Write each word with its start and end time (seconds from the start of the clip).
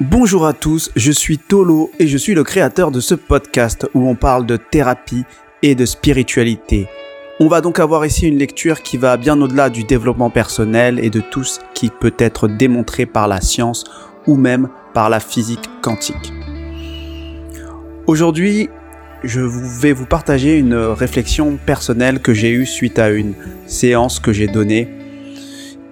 Bonjour 0.00 0.46
à 0.46 0.54
tous, 0.54 0.90
je 0.96 1.12
suis 1.12 1.36
Tolo 1.36 1.90
et 1.98 2.06
je 2.06 2.16
suis 2.16 2.32
le 2.32 2.42
créateur 2.42 2.90
de 2.90 3.00
ce 3.00 3.14
podcast 3.14 3.86
où 3.92 4.08
on 4.08 4.14
parle 4.14 4.46
de 4.46 4.56
thérapie 4.56 5.24
et 5.60 5.74
de 5.74 5.84
spiritualité. 5.84 6.88
On 7.38 7.48
va 7.48 7.60
donc 7.60 7.78
avoir 7.78 8.06
ici 8.06 8.26
une 8.26 8.38
lecture 8.38 8.80
qui 8.80 8.96
va 8.96 9.18
bien 9.18 9.38
au-delà 9.42 9.68
du 9.68 9.84
développement 9.84 10.30
personnel 10.30 10.98
et 11.04 11.10
de 11.10 11.20
tout 11.20 11.44
ce 11.44 11.60
qui 11.74 11.90
peut 11.90 12.14
être 12.18 12.48
démontré 12.48 13.04
par 13.04 13.28
la 13.28 13.42
science 13.42 13.84
ou 14.26 14.36
même 14.36 14.70
par 14.94 15.10
la 15.10 15.20
physique 15.20 15.68
quantique. 15.82 16.32
Aujourd'hui, 18.06 18.70
je 19.22 19.42
vais 19.42 19.92
vous 19.92 20.06
partager 20.06 20.56
une 20.56 20.76
réflexion 20.76 21.58
personnelle 21.66 22.20
que 22.20 22.32
j'ai 22.32 22.52
eue 22.52 22.64
suite 22.64 22.98
à 22.98 23.10
une 23.10 23.34
séance 23.66 24.18
que 24.18 24.32
j'ai 24.32 24.46
donnée. 24.46 24.88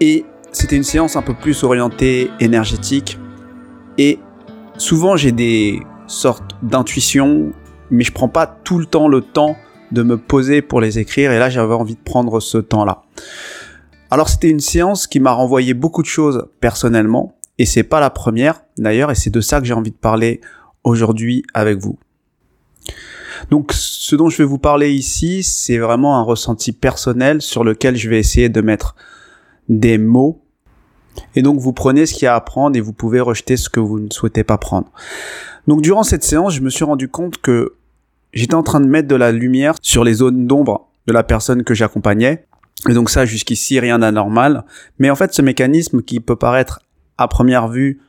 Et 0.00 0.24
c'était 0.50 0.76
une 0.76 0.82
séance 0.82 1.14
un 1.14 1.22
peu 1.22 1.34
plus 1.34 1.62
orientée 1.62 2.30
énergétique 2.40 3.18
et 3.98 4.20
souvent, 4.78 5.16
j'ai 5.16 5.32
des 5.32 5.82
sortes 6.06 6.56
d'intuitions, 6.62 7.52
mais 7.90 8.04
je 8.04 8.12
prends 8.12 8.28
pas 8.28 8.46
tout 8.46 8.78
le 8.78 8.86
temps 8.86 9.08
le 9.08 9.20
temps 9.20 9.56
de 9.92 10.02
me 10.02 10.16
poser 10.16 10.62
pour 10.62 10.80
les 10.80 10.98
écrire. 10.98 11.32
Et 11.32 11.38
là, 11.38 11.50
j'avais 11.50 11.74
envie 11.74 11.94
de 11.94 12.00
prendre 12.00 12.40
ce 12.40 12.58
temps-là. 12.58 13.02
Alors, 14.10 14.28
c'était 14.28 14.48
une 14.48 14.60
séance 14.60 15.06
qui 15.06 15.20
m'a 15.20 15.32
renvoyé 15.32 15.74
beaucoup 15.74 16.02
de 16.02 16.06
choses 16.06 16.48
personnellement. 16.60 17.34
Et 17.58 17.66
c'est 17.66 17.82
pas 17.82 18.00
la 18.00 18.10
première, 18.10 18.62
d'ailleurs, 18.76 19.10
et 19.10 19.14
c'est 19.14 19.30
de 19.30 19.40
ça 19.40 19.60
que 19.60 19.66
j'ai 19.66 19.74
envie 19.74 19.90
de 19.90 19.96
parler 19.96 20.40
aujourd'hui 20.84 21.42
avec 21.54 21.78
vous. 21.78 21.98
Donc, 23.50 23.72
ce 23.72 24.14
dont 24.16 24.28
je 24.28 24.38
vais 24.38 24.44
vous 24.44 24.58
parler 24.58 24.92
ici, 24.92 25.42
c'est 25.42 25.78
vraiment 25.78 26.18
un 26.18 26.22
ressenti 26.22 26.72
personnel 26.72 27.42
sur 27.42 27.64
lequel 27.64 27.96
je 27.96 28.08
vais 28.08 28.18
essayer 28.18 28.48
de 28.48 28.60
mettre 28.60 28.94
des 29.68 29.98
mots 29.98 30.40
et 31.34 31.42
donc 31.42 31.58
vous 31.58 31.72
prenez 31.72 32.06
ce 32.06 32.14
qu'il 32.14 32.24
y 32.24 32.28
a 32.28 32.34
à 32.34 32.40
prendre 32.40 32.76
et 32.76 32.80
vous 32.80 32.92
pouvez 32.92 33.20
rejeter 33.20 33.56
ce 33.56 33.68
que 33.68 33.80
vous 33.80 33.98
ne 33.98 34.10
souhaitez 34.10 34.44
pas 34.44 34.58
prendre. 34.58 34.90
Donc 35.66 35.82
durant 35.82 36.02
cette 36.02 36.24
séance, 36.24 36.54
je 36.54 36.60
me 36.60 36.70
suis 36.70 36.84
rendu 36.84 37.08
compte 37.08 37.38
que 37.38 37.74
j'étais 38.32 38.54
en 38.54 38.62
train 38.62 38.80
de 38.80 38.86
mettre 38.86 39.08
de 39.08 39.14
la 39.14 39.32
lumière 39.32 39.74
sur 39.82 40.04
les 40.04 40.14
zones 40.14 40.46
d'ombre 40.46 40.88
de 41.06 41.12
la 41.12 41.22
personne 41.22 41.64
que 41.64 41.74
j'accompagnais. 41.74 42.46
Et 42.88 42.94
donc 42.94 43.10
ça, 43.10 43.24
jusqu'ici, 43.24 43.80
rien 43.80 43.98
d'anormal. 43.98 44.64
Mais 44.98 45.10
en 45.10 45.16
fait, 45.16 45.34
ce 45.34 45.42
mécanisme 45.42 46.02
qui 46.02 46.20
peut 46.20 46.36
paraître 46.36 46.80
à 47.16 47.26
première 47.28 47.68
vue 47.68 48.00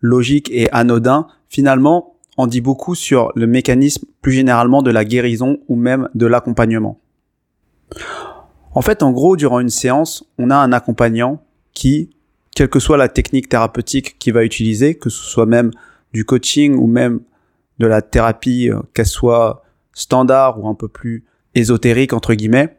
logique 0.00 0.50
et 0.52 0.70
anodin, 0.72 1.26
finalement, 1.48 2.14
en 2.36 2.46
dit 2.46 2.60
beaucoup 2.60 2.94
sur 2.94 3.32
le 3.34 3.46
mécanisme 3.46 4.06
plus 4.20 4.32
généralement 4.32 4.82
de 4.82 4.90
la 4.90 5.04
guérison 5.04 5.58
ou 5.68 5.76
même 5.76 6.08
de 6.14 6.26
l'accompagnement. 6.26 7.00
En 8.74 8.82
fait, 8.82 9.02
en 9.02 9.12
gros, 9.12 9.36
durant 9.36 9.60
une 9.60 9.70
séance, 9.70 10.24
on 10.38 10.50
a 10.50 10.56
un 10.56 10.72
accompagnant 10.72 11.42
qui, 11.72 12.10
quelle 12.54 12.68
que 12.68 12.80
soit 12.80 12.96
la 12.96 13.08
technique 13.08 13.48
thérapeutique 13.48 14.18
qu'il 14.18 14.32
va 14.32 14.44
utiliser, 14.44 14.94
que 14.94 15.10
ce 15.10 15.22
soit 15.22 15.46
même 15.46 15.70
du 16.12 16.24
coaching 16.24 16.74
ou 16.74 16.86
même 16.86 17.20
de 17.78 17.86
la 17.86 18.02
thérapie, 18.02 18.70
euh, 18.70 18.80
qu'elle 18.94 19.06
soit 19.06 19.62
standard 19.92 20.62
ou 20.62 20.68
un 20.68 20.74
peu 20.74 20.88
plus 20.88 21.24
ésotérique 21.54 22.12
entre 22.12 22.34
guillemets, 22.34 22.76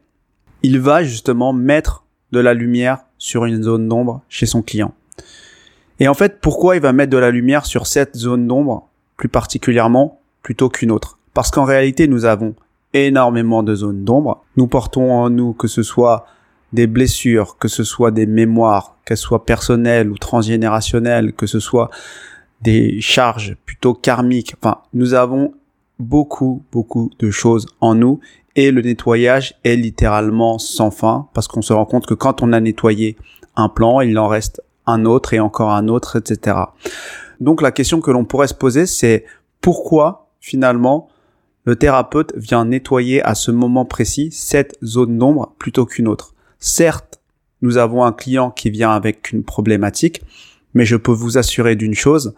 il 0.64 0.80
va 0.80 1.04
justement 1.04 1.54
mettre 1.54 2.06
de 2.32 2.40
la 2.40 2.54
lumière 2.54 3.00
sur 3.18 3.46
une 3.46 3.64
zone 3.64 3.88
d'ombre 3.88 4.22
chez 4.30 4.46
son 4.46 4.62
client. 4.62 4.94
Et 6.00 6.08
en 6.08 6.14
fait, 6.14 6.40
pourquoi 6.42 6.76
il 6.76 6.82
va 6.82 6.94
mettre 6.94 7.12
de 7.12 7.18
la 7.18 7.32
lumière 7.32 7.66
sur 7.66 7.88
cette 7.88 8.16
zone 8.16 8.48
d'ombre 8.48 8.90
plus 9.18 9.30
particulièrement 9.30 10.22
plutôt 10.44 10.70
qu'une 10.70 10.92
autre? 10.92 11.18
Parce 11.34 11.52
qu'en 11.52 11.66
réalité, 11.66 12.08
nous 12.08 12.26
avons 12.26 12.56
énormément 12.94 13.64
de 13.64 13.76
zones 13.76 14.04
d'ombre. 14.04 14.44
Nous 14.56 14.68
portons 14.68 15.12
en 15.12 15.30
nous 15.30 15.54
que 15.54 15.68
ce 15.68 15.84
soit 15.84 16.26
des 16.74 16.88
blessures, 16.88 17.58
que 17.58 17.68
ce 17.68 17.84
soit 17.84 18.12
des 18.12 18.26
mémoires, 18.26 18.96
qu'elles 19.06 19.18
soient 19.18 19.46
personnelles 19.46 20.10
ou 20.10 20.18
transgénérationnelles, 20.18 21.34
que 21.34 21.48
ce 21.48 21.60
soit 21.60 21.90
des 22.62 23.02
charges 23.02 23.56
plutôt 23.66 23.94
karmiques. 23.94 24.56
Enfin, 24.62 24.80
nous 24.94 25.14
avons 25.14 25.54
beaucoup, 26.00 26.64
beaucoup 26.72 27.12
de 27.20 27.30
choses 27.32 27.68
en 27.82 27.96
nous 27.96 28.20
et 28.56 28.72
le 28.72 28.82
nettoyage 28.82 29.56
est 29.64 29.76
littéralement 29.76 30.58
sans 30.58 30.92
fin 30.92 31.28
parce 31.34 31.48
qu'on 31.48 31.62
se 31.62 31.74
rend 31.74 31.86
compte 31.86 32.06
que 32.06 32.14
quand 32.14 32.42
on 32.42 32.54
a 32.54 32.60
nettoyé 32.60 33.18
un 33.56 33.70
plan, 33.70 34.02
il 34.02 34.18
en 34.18 34.28
reste 34.28 34.62
un 34.86 35.06
autre 35.06 35.34
et 35.34 35.40
encore 35.40 35.72
un 35.72 35.88
autre, 35.88 36.18
etc. 36.18 36.58
Donc 37.40 37.62
la 37.62 37.72
question 37.72 38.02
que 38.02 38.12
l'on 38.12 38.26
pourrait 38.26 38.48
se 38.48 38.54
poser, 38.54 38.86
c'est 38.86 39.26
pourquoi 39.62 40.30
finalement 40.40 41.10
le 41.66 41.76
thérapeute 41.76 42.34
vient 42.36 42.66
nettoyer 42.66 43.22
à 43.24 43.36
ce 43.36 43.52
moment 43.52 43.86
précis 43.86 44.30
cette 44.32 44.78
zone 44.84 45.18
d'ombre 45.18 45.54
plutôt 45.60 45.86
qu'une 45.86 46.08
autre? 46.08 46.34
Certes, 46.60 47.20
nous 47.62 47.78
avons 47.78 48.04
un 48.04 48.14
client 48.14 48.52
qui 48.52 48.70
vient 48.70 48.92
avec 48.92 49.32
une 49.32 49.44
problématique, 49.44 50.22
mais 50.74 50.86
je 50.86 50.96
peux 50.96 51.12
vous 51.12 51.38
assurer 51.38 51.76
d'une 51.76 51.94
chose, 51.94 52.36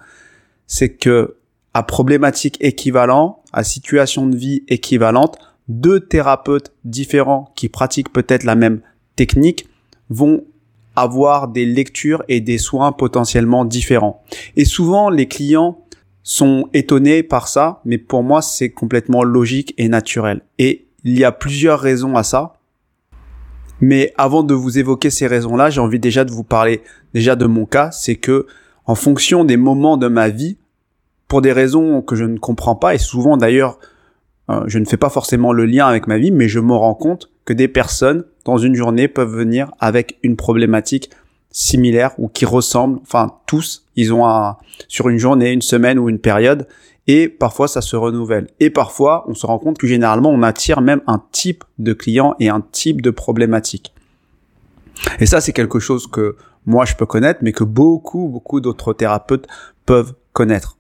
c'est 0.68 0.94
que 0.94 1.38
à 1.74 1.84
problématique 1.84 2.58
équivalente, 2.60 3.38
à 3.54 3.64
situation 3.64 4.28
de 4.28 4.36
vie 4.36 4.64
équivalente, 4.68 5.38
deux 5.68 6.00
thérapeutes 6.00 6.74
différents 6.84 7.52
qui 7.56 7.70
pratiquent 7.70 8.12
peut-être 8.12 8.44
la 8.44 8.56
même 8.56 8.82
technique 9.16 9.68
vont 10.10 10.44
avoir 10.96 11.48
des 11.48 11.66
lectures 11.66 12.24
et 12.28 12.42
des 12.42 12.58
soins 12.58 12.92
potentiellement 12.92 13.64
différents. 13.64 14.24
Et 14.58 14.66
souvent, 14.66 15.10
les 15.10 15.28
clients 15.28 15.86
sont 16.24 16.68
étonnés 16.74 17.24
par 17.24 17.48
ça, 17.48 17.82
mais 17.86 17.98
pour 17.98 18.24
moi, 18.24 18.42
c'est 18.42 18.70
complètement 18.70 19.24
logique 19.24 19.74
et 19.78 19.88
naturel. 19.88 20.42
Et 20.60 20.88
il 21.04 21.18
y 21.18 21.24
a 21.24 21.32
plusieurs 21.32 21.80
raisons 21.80 22.16
à 22.16 22.24
ça. 22.24 22.54
Mais 23.82 24.14
avant 24.18 24.44
de 24.44 24.54
vous 24.54 24.78
évoquer 24.78 25.10
ces 25.10 25.28
raisons-là, 25.28 25.70
j'ai 25.70 25.82
envie 25.82 26.00
déjà 26.00 26.24
de 26.24 26.32
vous 26.32 26.44
parler 26.44 26.82
déjà 27.14 27.36
de 27.36 27.46
mon 27.46 27.66
cas. 27.66 27.92
C'est 27.92 28.16
que, 28.16 28.46
en 28.86 28.96
fonction 28.96 29.44
des 29.44 29.58
moments 29.58 29.98
de 29.98 30.08
ma 30.08 30.30
vie, 30.30 30.58
pour 31.28 31.42
des 31.42 31.52
raisons 31.52 32.02
que 32.02 32.16
je 32.16 32.26
ne 32.26 32.38
comprends 32.38 32.76
pas, 32.76 32.94
et 32.94 33.00
souvent 33.00 33.38
d'ailleurs, 33.38 33.80
euh, 34.50 34.64
je 34.68 34.80
ne 34.80 34.86
fais 34.86 34.98
pas 34.98 35.10
forcément 35.10 35.52
le 35.52 35.66
lien 35.66 35.88
avec 35.88 36.08
ma 36.08 36.18
vie, 36.18 36.32
mais 36.32 36.48
je 36.48 36.60
me 36.60 36.74
rends 36.74 36.94
compte 36.94 37.32
que 37.46 37.54
des 37.54 37.68
personnes, 37.68 38.26
dans 38.46 38.58
une 38.58 38.76
journée, 38.76 39.08
peuvent 39.08 39.34
venir 39.34 39.72
avec 39.80 40.20
une 40.24 40.36
problématique 40.36 41.10
similaire 41.52 42.12
ou 42.18 42.28
qui 42.28 42.46
ressemble, 42.46 43.00
enfin 43.02 43.36
tous, 43.46 43.86
ils 43.96 44.14
ont 44.14 44.26
sur 44.88 45.10
une 45.10 45.18
journée, 45.18 45.52
une 45.52 45.62
semaine 45.62 46.00
ou 46.00 46.08
une 46.10 46.20
période, 46.20 46.68
et 47.08 47.30
parfois 47.30 47.68
ça 47.68 47.82
se 47.82 47.96
renouvelle. 47.96 48.48
Et 48.60 48.70
parfois, 48.70 49.26
on 49.28 49.34
se 49.34 49.46
rend 49.46 49.60
compte 49.60 49.78
que 49.78 49.88
généralement, 49.88 50.30
on 50.30 50.44
attire 50.44 50.82
même 50.82 51.02
un 51.08 51.22
type 51.32 51.64
de 51.80 51.94
client 51.94 52.36
et 52.40 52.50
un 52.50 52.62
type 52.62 53.02
de 53.02 53.10
problématique. 53.10 53.94
Et 55.20 55.26
ça, 55.26 55.42
c'est 55.42 55.54
quelque 55.54 55.80
chose 55.80 56.08
que 56.08 56.36
moi, 56.66 56.86
je 56.86 56.96
peux 56.96 57.06
connaître, 57.06 57.40
mais 57.42 57.54
que 57.54 57.64
beaucoup, 57.64 58.28
beaucoup 58.28 58.62
d'autres 58.62 58.94
thérapeutes 58.94 59.48
peuvent 59.86 60.14
connaître. 60.34 60.78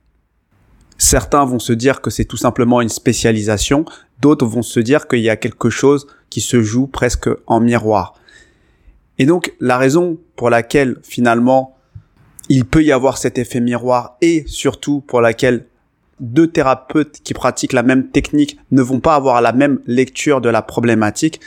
Certains 0.98 1.46
vont 1.46 1.58
se 1.58 1.74
dire 1.74 2.02
que 2.02 2.12
c'est 2.12 2.26
tout 2.26 2.38
simplement 2.38 2.81
une 2.81 2.90
spécialisation, 2.90 3.86
d'autres 4.22 4.46
vont 4.46 4.62
se 4.62 4.80
dire 4.80 5.08
qu'il 5.08 5.22
y 5.22 5.30
a 5.30 5.36
quelque 5.36 5.72
chose 5.72 6.06
qui 6.30 6.42
se 6.42 6.62
joue 6.62 6.86
presque 6.86 7.30
en 7.48 7.60
miroir. 7.60 8.14
Et 9.18 9.26
donc, 9.26 9.54
la 9.60 9.80
raison 9.80 10.20
pour 10.36 10.52
laquelle 10.52 10.98
finalement 11.02 11.76
il 12.50 12.66
peut 12.66 12.84
y 12.84 12.92
avoir 12.92 13.18
cet 13.18 13.38
effet 13.38 13.60
miroir 13.60 14.18
et 14.22 14.44
surtout 14.46 15.02
pour 15.02 15.22
laquelle 15.22 15.66
deux 16.22 16.48
thérapeutes 16.48 17.20
qui 17.24 17.34
pratiquent 17.34 17.74
la 17.74 17.84
même 17.84 18.08
technique 18.09 18.58
ne 18.72 18.82
vont 18.82 19.00
pas 19.00 19.16
avoir 19.16 19.42
la 19.42 19.52
même 19.52 19.80
lecture 19.88 20.40
de 20.40 20.50
la 20.50 20.62
problématique, 20.62 21.42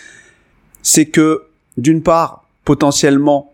c'est 0.83 1.07
que 1.07 1.45
d'une 1.79 2.03
part, 2.03 2.45
potentiellement, 2.65 3.53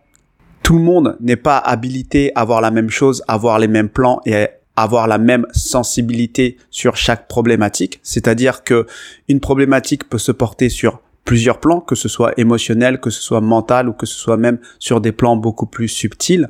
tout 0.62 0.74
le 0.74 0.82
monde 0.82 1.16
n'est 1.20 1.36
pas 1.36 1.58
habilité 1.58 2.32
à 2.34 2.44
voir 2.44 2.60
la 2.60 2.70
même 2.70 2.90
chose, 2.90 3.22
à 3.28 3.36
voir 3.36 3.58
les 3.58 3.68
mêmes 3.68 3.88
plans 3.88 4.20
et 4.26 4.34
à 4.34 4.50
avoir 4.76 5.06
la 5.06 5.18
même 5.18 5.46
sensibilité 5.52 6.56
sur 6.70 6.96
chaque 6.96 7.28
problématique. 7.28 8.00
C'est-à-dire 8.02 8.64
que 8.64 8.86
une 9.28 9.40
problématique 9.40 10.08
peut 10.08 10.18
se 10.18 10.32
porter 10.32 10.68
sur 10.68 11.00
plusieurs 11.24 11.60
plans, 11.60 11.80
que 11.80 11.94
ce 11.94 12.08
soit 12.08 12.32
émotionnel, 12.38 13.00
que 13.00 13.10
ce 13.10 13.20
soit 13.20 13.40
mental 13.40 13.88
ou 13.88 13.92
que 13.92 14.06
ce 14.06 14.18
soit 14.18 14.36
même 14.36 14.58
sur 14.78 15.00
des 15.00 15.12
plans 15.12 15.36
beaucoup 15.36 15.66
plus 15.66 15.88
subtils. 15.88 16.48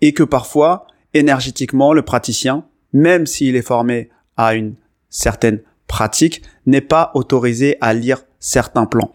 Et 0.00 0.12
que 0.12 0.22
parfois, 0.22 0.86
énergétiquement, 1.14 1.92
le 1.92 2.02
praticien 2.02 2.64
même 2.92 3.26
s'il 3.26 3.56
est 3.56 3.62
formé 3.62 4.10
à 4.36 4.54
une 4.54 4.74
certaine 5.10 5.60
pratique, 5.86 6.42
n'est 6.66 6.80
pas 6.80 7.10
autorisé 7.14 7.76
à 7.80 7.92
lire 7.92 8.24
certains 8.40 8.86
plans. 8.86 9.12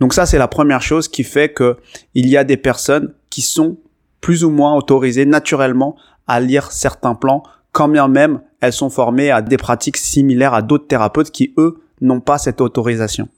Donc 0.00 0.14
ça, 0.14 0.26
c'est 0.26 0.38
la 0.38 0.48
première 0.48 0.82
chose 0.82 1.08
qui 1.08 1.24
fait 1.24 1.50
que 1.52 1.76
il 2.14 2.28
y 2.28 2.36
a 2.36 2.44
des 2.44 2.56
personnes 2.56 3.14
qui 3.30 3.42
sont 3.42 3.78
plus 4.20 4.44
ou 4.44 4.50
moins 4.50 4.74
autorisées 4.74 5.26
naturellement 5.26 5.96
à 6.26 6.40
lire 6.40 6.72
certains 6.72 7.14
plans, 7.14 7.42
quand 7.72 7.88
bien 7.88 8.08
même 8.08 8.40
elles 8.60 8.72
sont 8.72 8.90
formées 8.90 9.30
à 9.30 9.40
des 9.40 9.56
pratiques 9.56 9.96
similaires 9.96 10.54
à 10.54 10.62
d'autres 10.62 10.86
thérapeutes 10.86 11.30
qui, 11.30 11.54
eux, 11.58 11.80
n'ont 12.00 12.20
pas 12.20 12.38
cette 12.38 12.60
autorisation. 12.60 13.28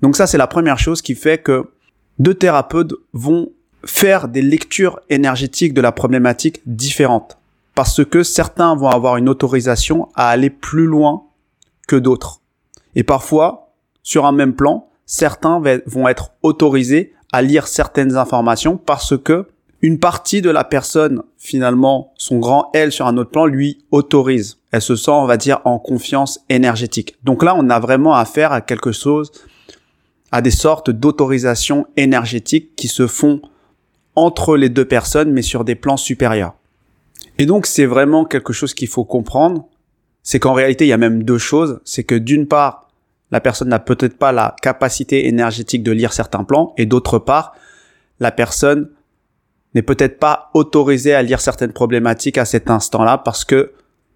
Donc 0.00 0.16
ça, 0.16 0.26
c'est 0.26 0.38
la 0.38 0.46
première 0.46 0.78
chose 0.78 1.02
qui 1.02 1.14
fait 1.14 1.38
que 1.38 1.70
deux 2.18 2.34
thérapeutes 2.34 2.94
vont 3.12 3.50
faire 3.84 4.28
des 4.28 4.42
lectures 4.42 5.00
énergétiques 5.10 5.74
de 5.74 5.80
la 5.80 5.92
problématique 5.92 6.62
différentes 6.64 7.38
parce 7.74 8.04
que 8.04 8.22
certains 8.22 8.74
vont 8.76 8.88
avoir 8.88 9.16
une 9.16 9.28
autorisation 9.28 10.08
à 10.14 10.28
aller 10.28 10.50
plus 10.50 10.86
loin 10.86 11.24
que 11.86 11.96
d'autres. 11.96 12.40
Et 12.94 13.02
parfois, 13.02 13.72
sur 14.02 14.26
un 14.26 14.32
même 14.32 14.54
plan, 14.54 14.88
certains 15.06 15.60
vont 15.86 16.08
être 16.08 16.30
autorisés 16.42 17.12
à 17.32 17.42
lire 17.42 17.66
certaines 17.66 18.16
informations 18.16 18.76
parce 18.76 19.16
que 19.18 19.48
une 19.82 19.98
partie 19.98 20.40
de 20.40 20.48
la 20.48 20.64
personne, 20.64 21.22
finalement, 21.36 22.14
son 22.16 22.38
grand 22.38 22.70
elle 22.72 22.90
sur 22.90 23.06
un 23.06 23.18
autre 23.18 23.30
plan, 23.30 23.44
lui 23.44 23.84
autorise. 23.90 24.56
Elle 24.70 24.80
se 24.80 24.96
sent, 24.96 25.10
on 25.10 25.26
va 25.26 25.36
dire, 25.36 25.60
en 25.64 25.78
confiance 25.78 26.40
énergétique. 26.48 27.16
Donc 27.22 27.42
là, 27.42 27.54
on 27.54 27.68
a 27.68 27.78
vraiment 27.80 28.14
affaire 28.14 28.52
à 28.52 28.62
quelque 28.62 28.92
chose, 28.92 29.30
à 30.32 30.40
des 30.40 30.50
sortes 30.50 30.88
d'autorisation 30.88 31.86
énergétique 31.98 32.74
qui 32.76 32.88
se 32.88 33.06
font 33.06 33.42
entre 34.16 34.56
les 34.56 34.70
deux 34.70 34.86
personnes, 34.86 35.32
mais 35.32 35.42
sur 35.42 35.64
des 35.64 35.74
plans 35.74 35.98
supérieurs. 35.98 36.54
Et 37.38 37.46
donc, 37.46 37.66
c'est 37.66 37.86
vraiment 37.86 38.24
quelque 38.24 38.52
chose 38.52 38.74
qu'il 38.74 38.88
faut 38.88 39.04
comprendre. 39.04 39.68
C'est 40.22 40.38
qu'en 40.38 40.52
réalité, 40.52 40.86
il 40.86 40.88
y 40.88 40.92
a 40.92 40.98
même 40.98 41.22
deux 41.22 41.38
choses. 41.38 41.80
C'est 41.84 42.04
que 42.04 42.14
d'une 42.14 42.46
part, 42.46 42.88
la 43.30 43.40
personne 43.40 43.68
n'a 43.68 43.78
peut-être 43.78 44.16
pas 44.16 44.32
la 44.32 44.54
capacité 44.62 45.26
énergétique 45.26 45.82
de 45.82 45.92
lire 45.92 46.12
certains 46.12 46.44
plans, 46.44 46.72
et 46.76 46.86
d'autre 46.86 47.18
part, 47.18 47.54
la 48.20 48.30
personne 48.30 48.90
n'est 49.74 49.82
peut-être 49.82 50.18
pas 50.18 50.50
autorisée 50.54 51.14
à 51.14 51.22
lire 51.22 51.40
certaines 51.40 51.72
problématiques 51.72 52.38
à 52.38 52.44
cet 52.44 52.70
instant-là 52.70 53.18
parce 53.18 53.44
que 53.44 53.72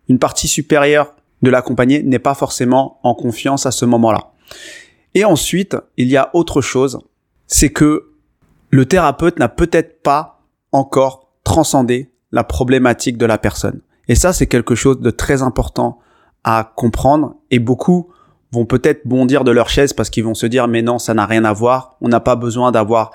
une 0.08 0.18
partie 0.18 0.48
supérieure 0.48 1.14
de 1.42 1.50
l'accompagné 1.50 2.02
n'est 2.02 2.18
pas 2.18 2.34
forcément 2.34 3.00
en 3.02 3.14
confiance 3.14 3.66
à 3.66 3.72
ce 3.72 3.84
moment-là. 3.84 4.32
Et 5.14 5.24
ensuite, 5.24 5.76
il 5.96 6.08
y 6.08 6.16
a 6.16 6.30
autre 6.32 6.60
chose, 6.60 7.00
c'est 7.46 7.70
que 7.70 8.12
le 8.70 8.86
thérapeute 8.86 9.38
n'a 9.38 9.48
peut-être 9.48 10.02
pas 10.02 10.40
encore 10.72 11.32
transcendé 11.44 12.10
la 12.32 12.44
problématique 12.44 13.18
de 13.18 13.26
la 13.26 13.38
personne. 13.38 13.80
Et 14.08 14.14
ça, 14.14 14.32
c'est 14.32 14.46
quelque 14.46 14.74
chose 14.74 15.00
de 15.00 15.10
très 15.10 15.42
important 15.42 15.98
à 16.44 16.72
comprendre 16.76 17.34
et 17.50 17.58
beaucoup 17.58 18.08
vont 18.52 18.64
peut-être 18.64 19.06
bondir 19.06 19.44
de 19.44 19.50
leur 19.50 19.68
chaise 19.68 19.92
parce 19.92 20.08
qu'ils 20.08 20.24
vont 20.24 20.34
se 20.34 20.46
dire 20.46 20.68
mais 20.68 20.82
non, 20.82 20.98
ça 20.98 21.14
n'a 21.14 21.26
rien 21.26 21.44
à 21.44 21.52
voir, 21.52 21.96
on 22.00 22.08
n'a 22.08 22.20
pas 22.20 22.36
besoin 22.36 22.72
d'avoir 22.72 23.10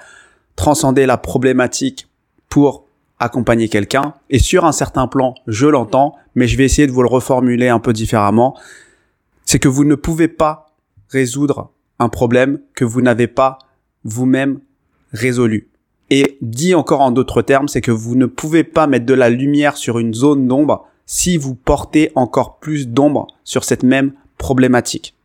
transcendé 0.56 1.06
la 1.06 1.18
problématique 1.18 2.08
pour 2.50 2.86
accompagner 3.20 3.70
quelqu'un. 3.70 4.14
Et 4.30 4.38
sur 4.38 4.66
un 4.66 4.72
certain 4.72 5.08
plan, 5.08 5.34
je 5.48 5.66
l'entends, 5.66 6.16
mais 6.36 6.48
je 6.48 6.58
vais 6.58 6.66
essayer 6.66 6.88
de 6.88 6.92
vous 6.92 7.02
le 7.02 7.10
reformuler 7.10 7.70
un 7.70 7.80
peu 7.80 7.94
différemment. 7.94 8.56
C'est 9.46 9.60
que 9.60 9.68
vous 9.68 9.86
ne 9.86 9.96
pouvez 9.96 10.28
pas 10.28 10.74
résoudre 11.10 11.72
un 12.00 12.10
problème 12.10 12.60
que 12.76 12.86
vous 12.86 13.02
n'avez 13.02 13.28
pas 13.28 13.60
vous-même 14.04 14.60
résolu. 15.12 15.70
Et 16.16 16.38
dit 16.42 16.76
encore 16.76 17.02
en 17.02 17.10
d'autres 17.10 17.42
termes, 17.42 17.68
c'est 17.68 17.82
que 17.82 17.90
vous 17.90 18.16
ne 18.16 18.28
pouvez 18.28 18.64
pas 18.64 18.86
mettre 18.86 19.08
de 19.08 19.16
la 19.16 19.32
lumière 19.32 19.78
sur 19.78 19.98
une 19.98 20.14
zone 20.14 20.48
d'ombre 20.48 20.86
si 21.08 21.38
vous 21.38 21.56
portez 21.56 22.12
encore 22.14 22.60
plus 22.60 22.88
d'ombre 22.88 23.26
sur 23.44 23.64
cette 23.64 23.82
même 23.82 24.14
problématique. 24.38 25.16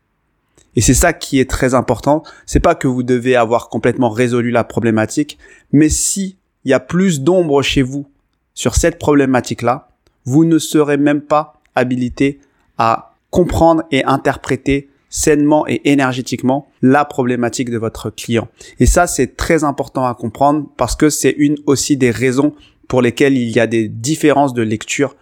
Et 0.77 0.81
c'est 0.81 0.95
ça 0.95 1.13
qui 1.13 1.41
est 1.41 1.51
très 1.51 1.75
important. 1.75 2.23
C'est 2.47 2.59
pas 2.59 2.75
que 2.75 2.89
vous 2.89 3.03
devez 3.03 3.37
avoir 3.37 3.69
complètement 3.69 4.09
résolu 4.09 4.51
la 4.51 4.65
problématique, 4.65 5.37
mais 5.73 5.91
si 5.91 6.39
il 6.65 6.71
y 6.71 6.75
a 6.75 6.81
plus 6.81 7.21
d'ombre 7.21 7.61
chez 7.61 7.83
vous 7.83 8.07
sur 8.55 8.75
cette 8.75 8.99
problématique-là, 8.99 9.91
vous 10.25 10.47
ne 10.47 10.57
serez 10.57 10.97
même 10.97 11.21
pas 11.21 11.61
habilité 11.75 12.41
à 12.79 13.13
comprendre 13.29 13.83
et 13.91 14.07
interpréter 14.07 14.89
sainement 15.11 15.67
et 15.67 15.81
énergétiquement 15.91 16.69
la 16.83 17.05
problématique 17.05 17.71
de 17.71 17.79
votre 17.79 18.11
client. 18.11 18.49
Et 18.79 18.87
ça, 18.87 19.07
c'est 19.07 19.37
très 19.37 19.65
important 19.65 20.07
à 20.07 20.15
comprendre 20.15 20.69
parce 20.77 20.97
que 20.97 21.11
c'est 21.11 21.35
une 21.39 21.57
aussi 21.67 21.97
des 21.97 22.11
raisons 22.11 22.55
pour 22.89 23.03
lesquelles 23.03 23.37
il 23.37 23.51
y 23.51 23.61
a 23.61 23.67
des 23.67 23.89
différences 23.89 24.55
de 24.55 24.63
lecture 24.63 25.17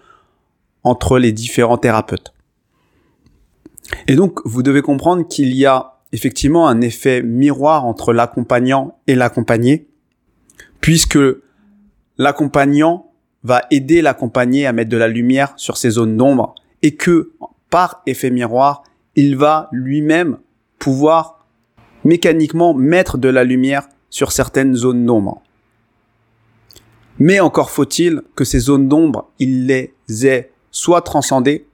entre 0.83 1.19
les 1.19 1.33
différents 1.33 1.79
thérapeutes. 1.79 2.33
Et 4.07 4.17
donc, 4.17 4.41
vous 4.45 4.63
devez 4.63 4.83
comprendre 4.83 5.27
qu'il 5.27 5.55
y 5.55 5.67
a 5.67 5.99
effectivement 6.13 6.69
un 6.69 6.81
effet 6.81 7.23
miroir 7.23 7.85
entre 7.85 8.13
l'accompagnant 8.13 8.99
et 9.07 9.15
l'accompagné, 9.15 9.89
puisque 10.81 11.19
l'accompagnant 12.19 13.11
va 13.43 13.63
aider 13.71 14.03
l'accompagné 14.03 14.67
à 14.67 14.73
mettre 14.73 14.91
de 14.91 14.97
la 14.97 15.09
lumière 15.09 15.53
sur 15.57 15.77
ces 15.77 15.91
zones 15.91 16.17
d'ombre, 16.17 16.55
et 16.83 16.95
que, 16.95 17.33
par 17.71 18.03
effet 18.07 18.31
miroir, 18.31 18.83
il 19.17 19.37
va 19.37 19.69
lui-même 19.73 20.39
pouvoir 20.79 21.45
mécaniquement 22.05 22.75
mettre 22.75 23.19
de 23.19 23.29
la 23.29 23.43
lumière 23.43 23.89
sur 24.11 24.31
certaines 24.31 24.75
zones 24.75 25.05
d'ombre. 25.05 25.43
Mais 27.19 27.41
encore 27.41 27.71
faut-il 27.71 28.23
que 28.35 28.45
ces 28.45 28.61
zones 28.61 28.89
d'ombre, 28.89 29.31
il 29.39 29.67
les 29.67 29.95
ait 30.27 30.53
soit 30.71 31.01
transcendées, 31.01 31.67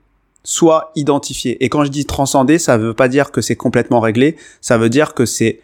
soit 0.43 0.91
identifiées. 0.95 1.63
Et 1.63 1.69
quand 1.69 1.83
je 1.83 1.91
dis 1.91 2.05
transcender, 2.05 2.57
ça 2.57 2.77
ne 2.77 2.83
veut 2.83 2.93
pas 2.93 3.09
dire 3.09 3.31
que 3.31 3.41
c'est 3.41 3.55
complètement 3.55 3.99
réglé, 3.99 4.37
ça 4.61 4.77
veut 4.77 4.89
dire 4.89 5.13
que 5.13 5.25
c'est 5.25 5.59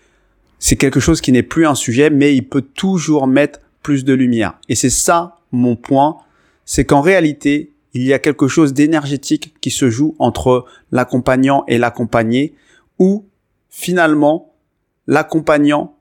quelque 0.78 1.00
chose 1.00 1.22
qui 1.22 1.32
n'est 1.32 1.44
plus 1.44 1.66
un 1.66 1.76
sujet, 1.76 2.10
mais 2.10 2.36
il 2.36 2.48
peut 2.48 2.62
toujours 2.62 3.28
mettre 3.28 3.60
plus 3.82 4.04
de 4.04 4.14
lumière. 4.14 4.60
Et 4.68 4.76
c'est 4.76 4.90
ça 4.90 5.38
mon 5.52 5.76
point, 5.76 6.18
c'est 6.66 6.86
qu'en 6.86 7.02
réalité, 7.02 7.72
il 7.94 8.04
y 8.04 8.14
a 8.14 8.20
quelque 8.20 8.48
chose 8.48 8.74
d'énergétique 8.74 9.56
qui 9.62 9.72
se 9.72 9.90
joue 9.90 10.16
entre 10.20 10.66
l'accompagnant 10.92 11.64
et 11.68 11.78
l'accompagné, 11.78 12.56
où 13.00 13.28
finalement 13.70 14.54
l'accompagnant 15.08 15.98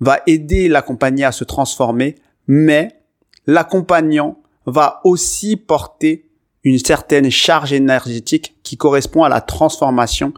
va 0.00 0.20
aider 0.26 0.68
l'accompagné 0.68 1.24
à 1.24 1.32
se 1.32 1.44
transformer, 1.44 2.16
mais 2.46 3.00
l'accompagnant 3.46 4.38
va 4.66 5.00
aussi 5.04 5.56
porter 5.56 6.30
une 6.64 6.78
certaine 6.78 7.30
charge 7.30 7.72
énergétique 7.72 8.56
qui 8.62 8.76
correspond 8.76 9.24
à 9.24 9.28
la 9.28 9.40
transformation 9.40 10.32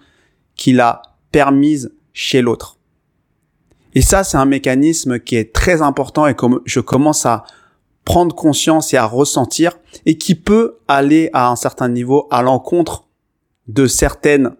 qu'il 0.54 0.80
a 0.80 1.02
permise 1.32 1.92
chez 2.12 2.42
l'autre. 2.42 2.78
Et 3.94 4.02
ça, 4.02 4.22
c'est 4.24 4.36
un 4.36 4.44
mécanisme 4.44 5.18
qui 5.18 5.36
est 5.36 5.52
très 5.52 5.82
important 5.82 6.26
et 6.26 6.34
comme 6.34 6.60
je 6.64 6.80
commence 6.80 7.26
à 7.26 7.44
prendre 8.04 8.34
conscience 8.34 8.92
et 8.94 8.96
à 8.96 9.06
ressentir 9.06 9.78
et 10.06 10.18
qui 10.18 10.34
peut 10.34 10.78
aller 10.88 11.30
à 11.32 11.48
un 11.50 11.56
certain 11.56 11.88
niveau 11.88 12.26
à 12.30 12.42
l'encontre 12.42 13.04
de 13.68 13.86
certaines 13.86 14.52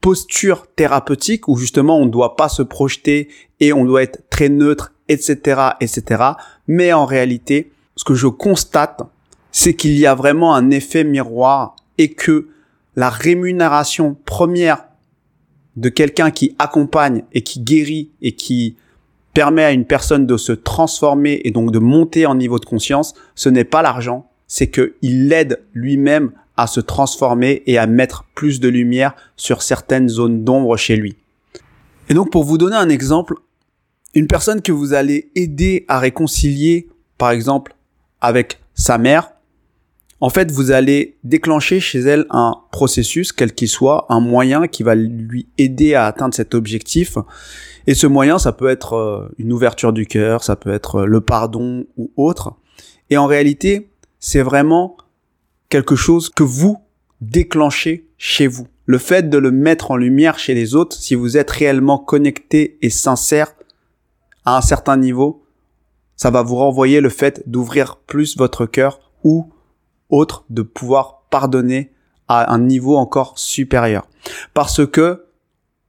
postures 0.00 0.66
thérapeutiques 0.74 1.48
où 1.48 1.56
justement 1.56 1.98
on 1.98 2.06
ne 2.06 2.10
doit 2.10 2.36
pas 2.36 2.48
se 2.48 2.62
projeter 2.62 3.28
et 3.60 3.72
on 3.72 3.84
doit 3.84 4.02
être 4.02 4.28
très 4.30 4.48
neutre, 4.48 4.92
etc., 5.08 5.70
etc. 5.80 6.22
Mais 6.66 6.92
en 6.92 7.04
réalité, 7.04 7.72
ce 7.96 8.04
que 8.04 8.14
je 8.14 8.26
constate, 8.26 9.02
c'est 9.50 9.74
qu'il 9.74 9.98
y 9.98 10.06
a 10.06 10.14
vraiment 10.14 10.54
un 10.54 10.70
effet 10.70 11.04
miroir 11.04 11.76
et 11.98 12.12
que 12.12 12.48
la 12.96 13.10
rémunération 13.10 14.16
première 14.24 14.84
de 15.76 15.88
quelqu'un 15.88 16.30
qui 16.30 16.56
accompagne 16.58 17.24
et 17.32 17.42
qui 17.42 17.60
guérit 17.60 18.10
et 18.20 18.32
qui 18.32 18.76
permet 19.38 19.62
à 19.62 19.70
une 19.70 19.84
personne 19.84 20.26
de 20.26 20.36
se 20.36 20.50
transformer 20.50 21.42
et 21.44 21.52
donc 21.52 21.70
de 21.70 21.78
monter 21.78 22.26
en 22.26 22.34
niveau 22.34 22.58
de 22.58 22.64
conscience, 22.64 23.14
ce 23.36 23.48
n'est 23.48 23.62
pas 23.62 23.82
l'argent, 23.82 24.28
c'est 24.48 24.68
qu'il 24.68 25.28
l'aide 25.28 25.62
lui-même 25.74 26.32
à 26.56 26.66
se 26.66 26.80
transformer 26.80 27.62
et 27.66 27.78
à 27.78 27.86
mettre 27.86 28.24
plus 28.34 28.58
de 28.58 28.68
lumière 28.68 29.14
sur 29.36 29.62
certaines 29.62 30.08
zones 30.08 30.42
d'ombre 30.42 30.76
chez 30.76 30.96
lui. 30.96 31.14
Et 32.08 32.14
donc 32.14 32.32
pour 32.32 32.42
vous 32.42 32.58
donner 32.58 32.74
un 32.74 32.88
exemple, 32.88 33.34
une 34.12 34.26
personne 34.26 34.60
que 34.60 34.72
vous 34.72 34.92
allez 34.92 35.30
aider 35.36 35.84
à 35.86 36.00
réconcilier, 36.00 36.88
par 37.16 37.30
exemple, 37.30 37.76
avec 38.20 38.58
sa 38.74 38.98
mère, 38.98 39.30
en 40.20 40.30
fait, 40.30 40.50
vous 40.50 40.72
allez 40.72 41.16
déclencher 41.22 41.78
chez 41.78 42.00
elle 42.00 42.26
un 42.30 42.56
processus, 42.72 43.30
quel 43.30 43.54
qu'il 43.54 43.68
soit, 43.68 44.06
un 44.08 44.20
moyen 44.20 44.66
qui 44.66 44.82
va 44.82 44.96
lui 44.96 45.48
aider 45.58 45.94
à 45.94 46.06
atteindre 46.06 46.34
cet 46.34 46.54
objectif. 46.54 47.18
Et 47.86 47.94
ce 47.94 48.06
moyen, 48.06 48.38
ça 48.38 48.52
peut 48.52 48.68
être 48.68 48.94
euh, 48.94 49.28
une 49.38 49.52
ouverture 49.52 49.92
du 49.92 50.06
cœur, 50.06 50.42
ça 50.42 50.56
peut 50.56 50.72
être 50.72 50.96
euh, 50.96 51.06
le 51.06 51.20
pardon 51.20 51.86
ou 51.96 52.10
autre. 52.16 52.54
Et 53.10 53.16
en 53.16 53.26
réalité, 53.26 53.90
c'est 54.18 54.42
vraiment 54.42 54.96
quelque 55.68 55.94
chose 55.94 56.30
que 56.30 56.42
vous 56.42 56.78
déclenchez 57.20 58.08
chez 58.18 58.48
vous. 58.48 58.66
Le 58.86 58.98
fait 58.98 59.30
de 59.30 59.38
le 59.38 59.52
mettre 59.52 59.92
en 59.92 59.96
lumière 59.96 60.38
chez 60.38 60.54
les 60.54 60.74
autres, 60.74 60.96
si 60.96 61.14
vous 61.14 61.36
êtes 61.36 61.50
réellement 61.50 61.98
connecté 61.98 62.78
et 62.82 62.90
sincère 62.90 63.54
à 64.44 64.56
un 64.56 64.62
certain 64.62 64.96
niveau, 64.96 65.44
ça 66.16 66.30
va 66.30 66.42
vous 66.42 66.56
renvoyer 66.56 67.00
le 67.00 67.10
fait 67.10 67.42
d'ouvrir 67.46 67.96
plus 67.96 68.36
votre 68.36 68.66
cœur 68.66 68.98
ou 69.22 69.48
autre 70.10 70.44
de 70.50 70.62
pouvoir 70.62 71.22
pardonner 71.30 71.92
à 72.28 72.52
un 72.52 72.58
niveau 72.58 72.96
encore 72.96 73.38
supérieur. 73.38 74.06
Parce 74.54 74.86
que 74.86 75.24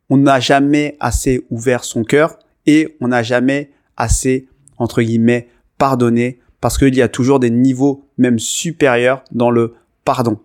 on 0.09 0.17
n'a 0.17 0.39
jamais 0.39 0.97
assez 0.99 1.45
ouvert 1.51 1.83
son 1.83 2.03
cœur 2.03 2.39
et 2.65 2.97
on 2.99 3.09
n'a 3.09 3.21
jamais 3.21 3.71
assez, 3.95 4.47
entre 4.77 5.01
guillemets, 5.01 5.49
pardonné 5.77 6.39
parce 6.61 6.77
qu'il 6.77 6.95
y 6.95 7.01
a 7.01 7.07
toujours 7.07 7.39
des 7.39 7.49
niveaux 7.49 8.05
même 8.17 8.39
supérieurs 8.39 9.23
dans 9.31 9.51
le 9.51 9.75
pardon. 10.03 10.39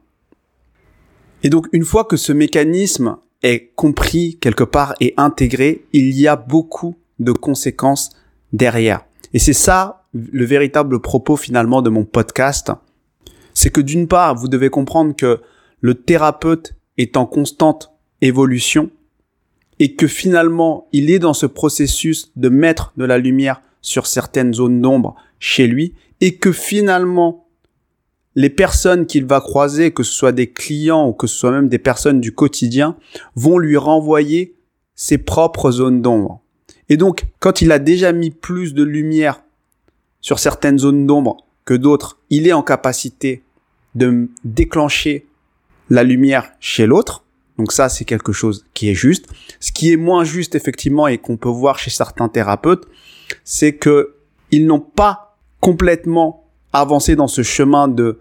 Et 1.43 1.50
donc 1.50 1.66
une 1.73 1.85
fois 1.85 2.04
que 2.04 2.16
ce 2.16 2.33
mécanisme 2.33 3.16
est 3.43 3.73
compris 3.75 4.38
quelque 4.40 4.64
part 4.64 4.95
et 5.00 5.14
intégré, 5.16 5.85
il 5.93 6.19
y 6.19 6.26
a 6.26 6.37
beaucoup 6.37 6.97
de 7.19 7.33
conséquences 7.33 8.11
derrière. 8.52 9.04
Et 9.33 9.38
c'est 9.38 9.52
ça 9.52 10.07
le 10.14 10.45
véritable 10.45 11.00
propos 11.00 11.37
finalement 11.37 11.83
de 11.83 11.90
mon 11.90 12.04
podcast, 12.04 12.71
c'est 13.54 13.70
que 13.70 13.80
d'une 13.80 14.08
part, 14.08 14.34
vous 14.34 14.49
devez 14.49 14.68
comprendre 14.68 15.14
que 15.16 15.40
le 15.80 15.94
thérapeute 15.94 16.75
est 16.99 17.16
en 17.16 17.26
constante 17.26 17.92
évolution 18.20 18.90
et 19.78 19.94
que 19.94 20.06
finalement, 20.06 20.88
il 20.92 21.11
est 21.11 21.18
dans 21.18 21.34
ce 21.34 21.46
processus 21.46 22.30
de 22.37 22.49
mettre 22.49 22.92
de 22.96 23.04
la 23.04 23.18
lumière 23.18 23.62
sur 23.80 24.06
certaines 24.06 24.54
zones 24.54 24.80
d'ombre 24.80 25.14
chez 25.38 25.66
lui 25.66 25.94
et 26.20 26.37
que 26.37 26.52
finalement 26.52 27.44
les 28.37 28.50
personnes 28.50 29.06
qu'il 29.06 29.26
va 29.26 29.40
croiser, 29.40 29.92
que 29.92 30.02
ce 30.02 30.12
soit 30.12 30.32
des 30.32 30.50
clients 30.50 31.06
ou 31.06 31.12
que 31.12 31.26
ce 31.26 31.37
soit 31.37 31.52
même 31.52 31.68
des 31.68 31.78
personnes 31.78 32.20
du 32.20 32.32
quotidien, 32.32 32.96
vont 33.37 33.58
lui 33.58 33.76
renvoyer 33.76 34.56
ses 34.96 35.18
propres 35.18 35.70
zones 35.70 36.02
d'ombre. 36.02 36.40
Et 36.88 36.96
donc, 36.96 37.26
quand 37.38 37.62
il 37.62 37.73
a 37.73 37.78
déjà 37.78 38.12
mis 38.12 38.30
plus 38.30 38.75
de 38.75 38.82
lumière 38.82 39.42
sur 40.20 40.38
certaines 40.38 40.78
zones 40.78 41.06
d'ombre 41.06 41.44
que 41.64 41.75
d'autres, 41.75 42.18
il 42.30 42.47
est 42.47 42.52
en 42.52 42.62
capacité 42.62 43.42
de 43.94 44.28
déclencher 44.44 45.26
la 45.90 46.02
lumière 46.02 46.52
chez 46.61 46.87
l'autre. 46.87 47.25
Donc 47.59 47.73
ça, 47.73 47.88
c'est 47.88 48.04
quelque 48.04 48.33
chose 48.33 48.66
qui 48.75 48.90
est 48.90 48.94
juste. 48.94 49.26
Ce 49.61 49.73
qui 49.73 49.92
est 49.92 49.97
moins 49.97 50.25
juste, 50.25 50.54
effectivement, 50.54 51.06
et 51.06 51.18
qu'on 51.18 51.37
peut 51.37 51.49
voir 51.49 51.78
chez 51.78 51.90
certains 51.90 52.28
thérapeutes, 52.28 52.87
c'est 53.44 53.75
que 53.75 54.16
ils 54.50 54.66
n'ont 54.66 54.80
pas 54.80 55.37
complètement 55.61 56.44
avancé 56.73 57.16
dans 57.16 57.28
ce 57.28 57.42
chemin 57.42 57.88
de 57.88 58.21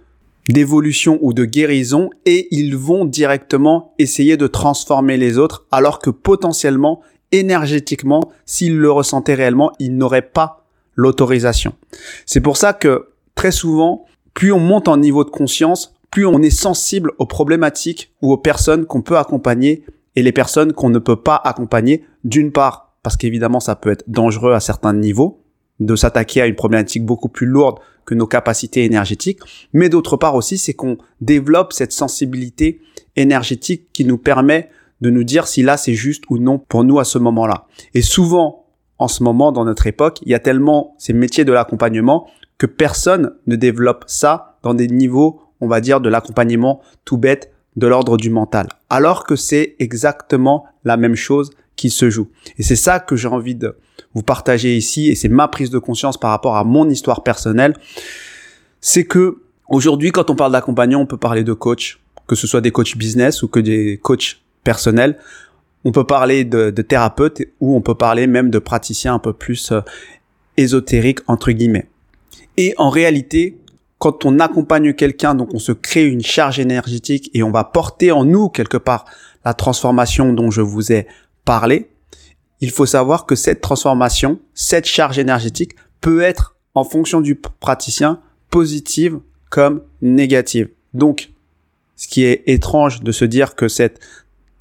d'évolution 0.49 1.19
ou 1.21 1.33
de 1.33 1.45
guérison 1.45 2.09
et 2.25 2.47
ils 2.51 2.75
vont 2.75 3.05
directement 3.05 3.93
essayer 3.97 4.35
de 4.35 4.47
transformer 4.47 5.15
les 5.15 5.37
autres 5.37 5.65
alors 5.71 5.99
que 5.99 6.09
potentiellement 6.09 7.01
énergétiquement 7.31 8.29
s'ils 8.45 8.77
le 8.77 8.91
ressentaient 8.91 9.35
réellement 9.35 9.71
ils 9.79 9.95
n'auraient 9.95 10.21
pas 10.21 10.65
l'autorisation. 10.95 11.73
C'est 12.25 12.41
pour 12.41 12.57
ça 12.57 12.73
que 12.73 13.12
très 13.35 13.51
souvent 13.51 14.05
plus 14.33 14.51
on 14.51 14.59
monte 14.59 14.87
en 14.87 14.97
niveau 14.97 15.23
de 15.23 15.29
conscience 15.29 15.93
plus 16.13 16.27
on 16.27 16.43
est 16.43 16.51
sensible 16.51 17.11
aux 17.17 17.25
problématiques 17.25 18.13
ou 18.21 18.31
aux 18.31 18.37
personnes 18.37 18.85
qu'on 18.85 19.01
peut 19.01 19.17
accompagner 19.17 19.83
et 20.15 20.21
les 20.21 20.31
personnes 20.31 20.71
qu'on 20.71 20.89
ne 20.89 20.99
peut 20.99 21.15
pas 21.15 21.41
accompagner, 21.43 22.05
d'une 22.23 22.51
part 22.51 22.93
parce 23.01 23.17
qu'évidemment 23.17 23.59
ça 23.59 23.75
peut 23.75 23.91
être 23.91 24.03
dangereux 24.07 24.53
à 24.53 24.59
certains 24.59 24.93
niveaux 24.93 25.41
de 25.79 25.95
s'attaquer 25.95 26.41
à 26.41 26.45
une 26.45 26.55
problématique 26.55 27.03
beaucoup 27.03 27.29
plus 27.29 27.47
lourde 27.47 27.79
que 28.05 28.13
nos 28.13 28.27
capacités 28.27 28.85
énergétiques, 28.85 29.39
mais 29.73 29.89
d'autre 29.89 30.15
part 30.15 30.35
aussi 30.35 30.59
c'est 30.59 30.75
qu'on 30.75 30.97
développe 31.19 31.73
cette 31.73 31.91
sensibilité 31.91 32.79
énergétique 33.15 33.87
qui 33.91 34.05
nous 34.05 34.19
permet 34.19 34.69
de 35.01 35.09
nous 35.09 35.23
dire 35.23 35.47
si 35.47 35.63
là 35.63 35.77
c'est 35.77 35.95
juste 35.95 36.25
ou 36.29 36.37
non 36.37 36.59
pour 36.59 36.83
nous 36.83 36.99
à 36.99 37.05
ce 37.05 37.17
moment-là. 37.17 37.65
Et 37.95 38.03
souvent, 38.03 38.65
en 38.99 39.07
ce 39.07 39.23
moment, 39.23 39.51
dans 39.51 39.65
notre 39.65 39.87
époque, 39.87 40.19
il 40.21 40.31
y 40.31 40.35
a 40.35 40.39
tellement 40.39 40.95
ces 40.99 41.13
métiers 41.13 41.43
de 41.43 41.51
l'accompagnement 41.51 42.27
que 42.57 42.65
personne 42.65 43.33
ne 43.47 43.55
développe 43.55 44.05
ça 44.07 44.57
dans 44.63 44.73
des 44.73 44.87
niveaux 44.87 45.43
on 45.63 45.67
va 45.67 45.79
dire, 45.79 46.01
de 46.01 46.09
l'accompagnement 46.09 46.81
tout 47.05 47.17
bête 47.17 47.53
de 47.77 47.87
l'ordre 47.87 48.17
du 48.17 48.29
mental. 48.29 48.67
Alors 48.89 49.25
que 49.25 49.37
c'est 49.37 49.75
exactement 49.79 50.65
la 50.83 50.97
même 50.97 51.15
chose 51.15 51.51
qui 51.77 51.89
se 51.89 52.09
joue. 52.09 52.27
Et 52.57 52.63
c'est 52.63 52.75
ça 52.75 52.99
que 52.99 53.15
j'ai 53.15 53.29
envie 53.29 53.55
de 53.55 53.77
vous 54.13 54.23
partager 54.23 54.75
ici, 54.75 55.07
et 55.07 55.15
c'est 55.15 55.29
ma 55.29 55.47
prise 55.47 55.69
de 55.69 55.79
conscience 55.79 56.17
par 56.17 56.31
rapport 56.31 56.57
à 56.57 56.65
mon 56.65 56.89
histoire 56.89 57.23
personnelle. 57.23 57.75
C'est 58.81 59.05
que 59.05 59.37
aujourd'hui, 59.69 60.11
quand 60.11 60.29
on 60.29 60.35
parle 60.35 60.51
d'accompagnement, 60.51 60.99
on 60.99 61.05
peut 61.05 61.17
parler 61.17 61.45
de 61.45 61.53
coach, 61.53 62.01
que 62.27 62.35
ce 62.35 62.45
soit 62.45 62.61
des 62.61 62.71
coachs 62.71 62.97
business 62.97 63.41
ou 63.41 63.47
que 63.47 63.61
des 63.61 63.97
coachs 64.03 64.41
personnels. 64.65 65.17
On 65.85 65.93
peut 65.93 66.05
parler 66.05 66.43
de, 66.43 66.69
thérapeutes 66.71 67.41
ou 67.61 67.75
on 67.75 67.81
peut 67.81 67.95
parler 67.95 68.27
même 68.27 68.49
de 68.49 68.59
praticiens 68.59 69.13
un 69.13 69.19
peu 69.19 69.31
plus 69.31 69.71
euh, 69.71 69.79
ésotériques, 70.57 71.19
entre 71.27 71.51
guillemets. 71.51 71.87
Et 72.57 72.73
en 72.77 72.89
réalité, 72.89 73.57
quand 73.97 74.25
on 74.25 74.39
accompagne 74.39 74.93
quelqu'un, 74.93 75.35
donc 75.35 75.53
on 75.53 75.59
se 75.59 75.71
crée 75.71 76.05
une 76.05 76.23
charge 76.23 76.59
énergétique 76.59 77.31
et 77.33 77.43
on 77.43 77.51
va 77.51 77.63
porter 77.63 78.11
en 78.11 78.25
nous 78.25 78.49
quelque 78.49 78.77
part 78.77 79.05
la 79.45 79.53
transformation 79.53 80.33
dont 80.33 80.51
je 80.51 80.61
vous 80.61 80.91
ai 80.91 81.07
parlé, 81.45 81.89
il 82.61 82.71
faut 82.71 82.85
savoir 82.85 83.25
que 83.25 83.35
cette 83.35 83.61
transformation, 83.61 84.39
cette 84.53 84.85
charge 84.85 85.19
énergétique 85.19 85.75
peut 86.01 86.21
être 86.21 86.55
en 86.75 86.83
fonction 86.83 87.21
du 87.21 87.35
praticien 87.35 88.21
positive 88.49 89.19
comme 89.49 89.83
négative. 90.01 90.69
Donc, 90.93 91.31
ce 91.95 92.07
qui 92.07 92.23
est 92.23 92.43
étrange 92.47 93.01
de 93.01 93.11
se 93.11 93.25
dire 93.25 93.55
que 93.55 93.67
cette 93.67 93.99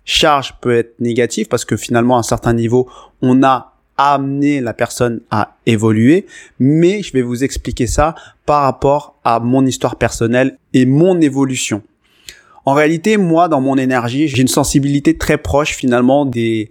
charge 0.04 0.54
peut 0.60 0.76
être 0.76 0.98
négative 1.00 1.48
parce 1.48 1.64
que 1.64 1.76
finalement 1.76 2.16
à 2.16 2.20
un 2.20 2.24
certain 2.24 2.52
niveau, 2.54 2.88
on 3.20 3.42
a 3.42 3.71
amener 3.96 4.60
la 4.60 4.72
personne 4.74 5.20
à 5.30 5.56
évoluer, 5.66 6.26
mais 6.58 7.02
je 7.02 7.12
vais 7.12 7.22
vous 7.22 7.44
expliquer 7.44 7.86
ça 7.86 8.14
par 8.46 8.62
rapport 8.62 9.18
à 9.24 9.40
mon 9.40 9.64
histoire 9.66 9.96
personnelle 9.96 10.58
et 10.72 10.86
mon 10.86 11.20
évolution. 11.20 11.82
En 12.64 12.74
réalité, 12.74 13.16
moi, 13.16 13.48
dans 13.48 13.60
mon 13.60 13.76
énergie, 13.76 14.28
j'ai 14.28 14.40
une 14.40 14.48
sensibilité 14.48 15.16
très 15.16 15.38
proche 15.38 15.74
finalement 15.74 16.24
des 16.24 16.70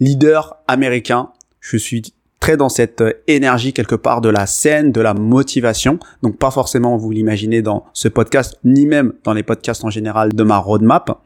leaders 0.00 0.56
américains. 0.68 1.30
Je 1.60 1.76
suis 1.76 2.02
très 2.42 2.56
dans 2.56 2.68
cette 2.68 3.04
énergie 3.28 3.72
quelque 3.72 3.94
part 3.94 4.20
de 4.20 4.28
la 4.28 4.46
scène, 4.46 4.90
de 4.90 5.00
la 5.00 5.14
motivation. 5.14 6.00
Donc 6.22 6.38
pas 6.38 6.50
forcément 6.50 6.96
vous 6.96 7.10
l'imaginez 7.12 7.62
dans 7.62 7.84
ce 7.92 8.08
podcast, 8.08 8.58
ni 8.64 8.84
même 8.84 9.12
dans 9.22 9.32
les 9.32 9.44
podcasts 9.44 9.84
en 9.84 9.90
général 9.90 10.32
de 10.32 10.42
ma 10.42 10.58
roadmap. 10.58 11.20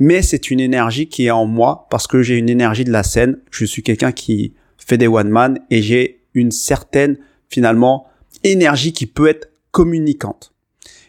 Mais 0.00 0.22
c'est 0.22 0.50
une 0.50 0.60
énergie 0.60 1.08
qui 1.08 1.26
est 1.26 1.30
en 1.30 1.44
moi 1.44 1.86
parce 1.90 2.06
que 2.06 2.22
j'ai 2.22 2.36
une 2.36 2.48
énergie 2.48 2.84
de 2.84 2.90
la 2.90 3.02
scène. 3.02 3.38
Je 3.50 3.66
suis 3.66 3.82
quelqu'un 3.82 4.12
qui 4.12 4.54
fais 4.78 4.96
des 4.96 5.06
one 5.06 5.28
man 5.28 5.60
et 5.70 5.82
j'ai 5.82 6.22
une 6.34 6.50
certaine 6.50 7.18
finalement 7.50 8.06
énergie 8.42 8.92
qui 8.92 9.06
peut 9.06 9.28
être 9.28 9.50
communicante. 9.70 10.52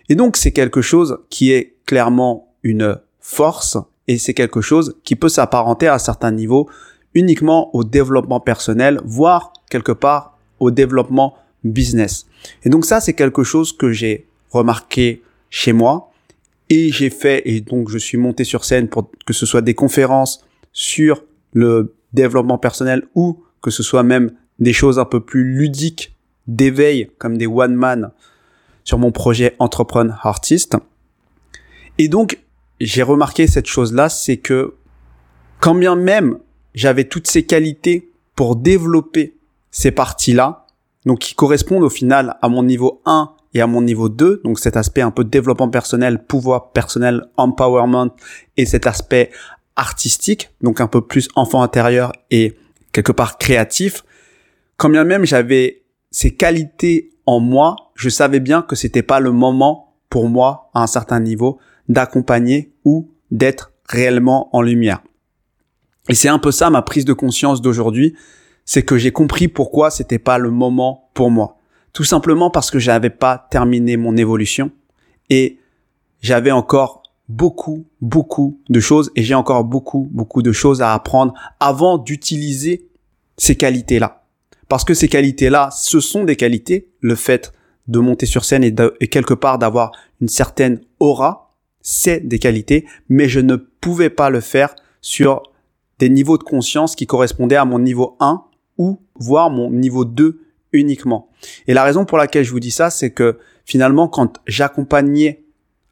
Et 0.10 0.16
donc 0.16 0.36
c'est 0.36 0.52
quelque 0.52 0.82
chose 0.82 1.20
qui 1.30 1.54
est 1.54 1.78
clairement 1.86 2.54
une 2.64 3.00
force 3.22 3.78
et 4.10 4.18
c'est 4.18 4.34
quelque 4.34 4.60
chose 4.60 4.98
qui 5.06 5.16
peut 5.16 5.30
s'apparenter 5.30 5.88
à 5.88 5.96
un 5.96 6.00
certain 6.00 6.32
niveau 6.32 6.70
uniquement 7.14 7.74
au 7.74 7.84
développement 7.86 8.42
personnel, 8.42 9.00
voire 9.06 9.54
quelque 9.70 9.94
part 9.94 10.38
au 10.60 10.70
développement 10.70 11.36
business. 11.64 12.26
Et 12.64 12.70
donc 12.70 12.86
ça 12.86 13.00
c'est 13.00 13.14
quelque 13.14 13.44
chose 13.44 13.72
que 13.72 13.94
j'ai 13.94 14.28
remarqué 14.50 15.24
chez 15.50 15.72
moi 15.72 16.11
et 16.72 16.90
j'ai 16.90 17.10
fait 17.10 17.42
et 17.46 17.60
donc 17.60 17.90
je 17.90 17.98
suis 17.98 18.18
monté 18.18 18.46
sur 18.46 18.64
scène 18.64 18.88
pour 18.88 19.12
que 19.26 19.34
ce 19.34 19.46
soit 19.46 19.62
des 19.62 19.74
conférences 19.76 20.46
sur 20.72 21.26
le 21.52 21.94
développement 22.14 22.58
personnel 22.58 23.04
ou 23.14 23.44
que 23.62 23.70
ce 23.70 23.84
soit 23.84 24.04
même 24.04 24.32
des 24.58 24.72
choses 24.72 24.98
un 24.98 25.04
peu 25.04 25.20
plus 25.20 25.44
ludiques 25.44 26.16
d'éveil 26.48 27.12
comme 27.18 27.38
des 27.38 27.46
one 27.46 27.76
man 27.76 28.12
sur 28.86 28.98
mon 28.98 29.12
projet 29.12 29.54
Entrepreneur 29.60 30.18
Artist. 30.24 30.78
Et 31.98 32.08
donc, 32.08 32.40
j'ai 32.80 33.04
remarqué 33.04 33.48
cette 33.48 33.68
chose-là, 33.68 34.08
c'est 34.08 34.38
que 34.38 34.74
quand 35.60 35.76
bien 35.76 35.98
même 35.98 36.40
j'avais 36.74 37.04
toutes 37.04 37.28
ces 37.28 37.46
qualités 37.46 38.10
pour 38.34 38.56
développer 38.56 39.36
ces 39.72 39.92
parties-là, 39.92 40.68
donc 41.06 41.20
qui 41.20 41.36
correspondent 41.36 41.84
au 41.84 41.90
final 41.90 42.38
à 42.42 42.48
mon 42.48 42.64
niveau 42.64 43.02
1 43.06 43.30
et 43.54 43.62
à 43.62 43.68
mon 43.68 43.82
niveau 43.82 44.10
2, 44.10 44.42
donc 44.44 44.60
cet 44.60 44.78
aspect 44.78 45.02
un 45.02 45.12
peu 45.12 45.24
développement 45.24 45.70
personnel, 45.70 46.24
pouvoir 46.24 46.72
personnel, 46.72 47.26
empowerment 47.38 48.12
et 48.58 48.66
cet 48.66 48.88
aspect 48.88 49.32
artistique, 49.76 50.50
donc 50.62 50.82
un 50.82 50.88
peu 50.88 51.02
plus 51.02 51.28
enfant 51.36 51.62
intérieur 51.62 52.14
et 52.30 52.56
quelque 52.92 53.12
part 53.12 53.38
créatif, 53.38 54.04
quand 54.78 54.90
bien 54.90 55.04
même 55.04 55.26
j'avais 55.26 55.84
ces 56.12 56.32
qualités 56.32 57.12
en 57.26 57.40
moi, 57.40 57.76
je 57.96 58.10
savais 58.10 58.40
bien 58.40 58.62
que 58.62 58.76
c'était 58.76 59.04
pas 59.04 59.20
le 59.20 59.32
moment 59.32 59.96
pour 60.10 60.28
moi 60.28 60.70
à 60.74 60.84
un 60.84 60.88
certain 60.88 61.20
niveau 61.20 61.60
d'accompagner 61.88 62.74
ou 62.84 63.12
d'être 63.32 63.72
réellement 63.88 64.56
en 64.56 64.62
lumière. 64.62 65.02
Et 66.10 66.16
c'est 66.16 66.30
un 66.30 66.40
peu 66.40 66.52
ça 66.52 66.70
ma 66.70 66.82
prise 66.82 67.06
de 67.06 67.14
conscience 67.14 67.62
d'aujourd'hui, 67.62 68.16
c'est 68.66 68.84
que 68.84 68.98
j'ai 68.98 69.12
compris 69.12 69.48
pourquoi 69.48 69.92
c'était 69.92 70.20
pas 70.20 70.38
le 70.38 70.52
moment 70.52 71.10
pour 71.14 71.32
moi. 71.32 71.61
Tout 71.94 72.04
simplement 72.04 72.50
parce 72.50 72.72
que 72.72 72.80
j'avais 72.80 73.10
pas 73.10 73.48
terminé 73.50 73.98
mon 73.98 74.16
évolution 74.16 74.72
et 75.30 75.60
j'avais 76.22 76.52
encore 76.52 77.04
beaucoup, 77.28 77.86
beaucoup 78.02 78.60
de 78.70 78.80
choses 78.80 79.12
et 79.16 79.24
j'ai 79.24 79.34
encore 79.34 79.64
beaucoup, 79.64 80.10
beaucoup 80.12 80.42
de 80.42 80.52
choses 80.52 80.82
à 80.82 80.94
apprendre 80.94 81.34
avant 81.60 81.98
d'utiliser 81.98 82.88
ces 83.38 83.56
qualités-là. 83.56 84.24
Parce 84.68 84.84
que 84.84 84.94
ces 84.94 85.08
qualités-là, 85.08 85.70
ce 85.72 86.00
sont 86.00 86.24
des 86.24 86.36
qualités, 86.36 86.90
le 87.02 87.16
fait 87.16 87.52
de 87.88 88.00
monter 88.00 88.26
sur 88.26 88.46
scène 88.46 88.64
et, 88.64 88.74
et 89.00 89.08
quelque 89.08 89.34
part 89.34 89.58
d'avoir 89.58 89.92
une 90.22 90.30
certaine 90.30 90.82
aura, 91.00 91.54
c'est 91.82 92.26
des 92.26 92.40
qualités, 92.40 92.86
mais 93.10 93.28
je 93.28 93.40
ne 93.40 93.56
pouvais 93.56 94.10
pas 94.10 94.30
le 94.30 94.40
faire 94.40 94.76
sur 95.02 95.44
des 96.00 96.10
niveaux 96.10 96.38
de 96.38 96.44
conscience 96.44 96.96
qui 96.96 97.08
correspondaient 97.08 97.56
à 97.56 97.66
mon 97.66 97.80
niveau 97.80 98.16
1 98.20 98.44
ou 98.78 99.02
voire 99.16 99.50
mon 99.50 99.72
niveau 99.72 100.06
2 100.06 100.42
uniquement. 100.74 101.30
Et 101.68 101.74
la 101.74 101.84
raison 101.84 102.06
pour 102.06 102.18
laquelle 102.18 102.44
je 102.44 102.52
vous 102.52 102.60
dis 102.60 102.72
ça, 102.72 102.90
c'est 102.90 103.12
que 103.12 103.38
finalement, 103.66 104.08
quand 104.08 104.40
j'accompagnais 104.48 105.44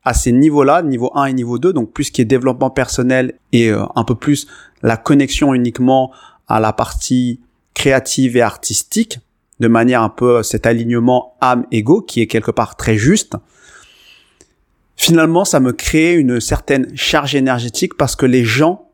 à 0.03 0.13
ces 0.13 0.31
niveaux-là, 0.31 0.81
niveau 0.81 1.11
1 1.13 1.25
et 1.25 1.33
niveau 1.33 1.59
2, 1.59 1.73
donc 1.73 1.91
plus 1.91 2.09
qui 2.09 2.21
est 2.21 2.25
développement 2.25 2.69
personnel 2.69 3.33
et 3.51 3.69
euh, 3.69 3.83
un 3.95 4.03
peu 4.03 4.15
plus 4.15 4.47
la 4.81 4.97
connexion 4.97 5.53
uniquement 5.53 6.11
à 6.47 6.59
la 6.59 6.73
partie 6.73 7.41
créative 7.73 8.37
et 8.37 8.41
artistique, 8.41 9.19
de 9.59 9.67
manière 9.67 10.01
un 10.01 10.09
peu 10.09 10.41
cet 10.41 10.65
alignement 10.65 11.35
âme-ego 11.41 12.01
qui 12.01 12.21
est 12.21 12.27
quelque 12.27 12.51
part 12.51 12.75
très 12.75 12.95
juste, 12.95 13.35
finalement 14.95 15.45
ça 15.45 15.59
me 15.59 15.73
créait 15.73 16.15
une 16.15 16.39
certaine 16.39 16.95
charge 16.95 17.35
énergétique 17.35 17.95
parce 17.95 18.15
que 18.15 18.25
les 18.25 18.43
gens 18.43 18.89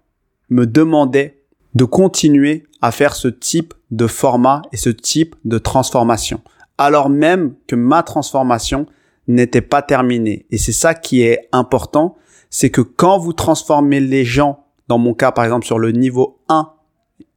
me 0.49 0.65
demandaient 0.65 1.41
de 1.75 1.83
continuer 1.83 2.63
à 2.81 2.91
faire 2.91 3.15
ce 3.15 3.27
type 3.27 3.73
de 3.95 4.07
format 4.07 4.61
et 4.71 4.77
ce 4.77 4.89
type 4.89 5.35
de 5.45 5.57
transformation. 5.57 6.41
Alors 6.77 7.09
même 7.09 7.55
que 7.67 7.75
ma 7.75 8.03
transformation 8.03 8.87
n'était 9.27 9.61
pas 9.61 9.81
terminée. 9.81 10.45
Et 10.51 10.57
c'est 10.57 10.73
ça 10.73 10.93
qui 10.93 11.21
est 11.21 11.47
important, 11.51 12.17
c'est 12.49 12.69
que 12.69 12.81
quand 12.81 13.17
vous 13.17 13.33
transformez 13.33 13.99
les 13.99 14.25
gens, 14.25 14.65
dans 14.87 14.97
mon 14.97 15.13
cas 15.13 15.31
par 15.31 15.45
exemple 15.45 15.65
sur 15.65 15.79
le 15.79 15.91
niveau 15.91 16.39
1, 16.49 16.71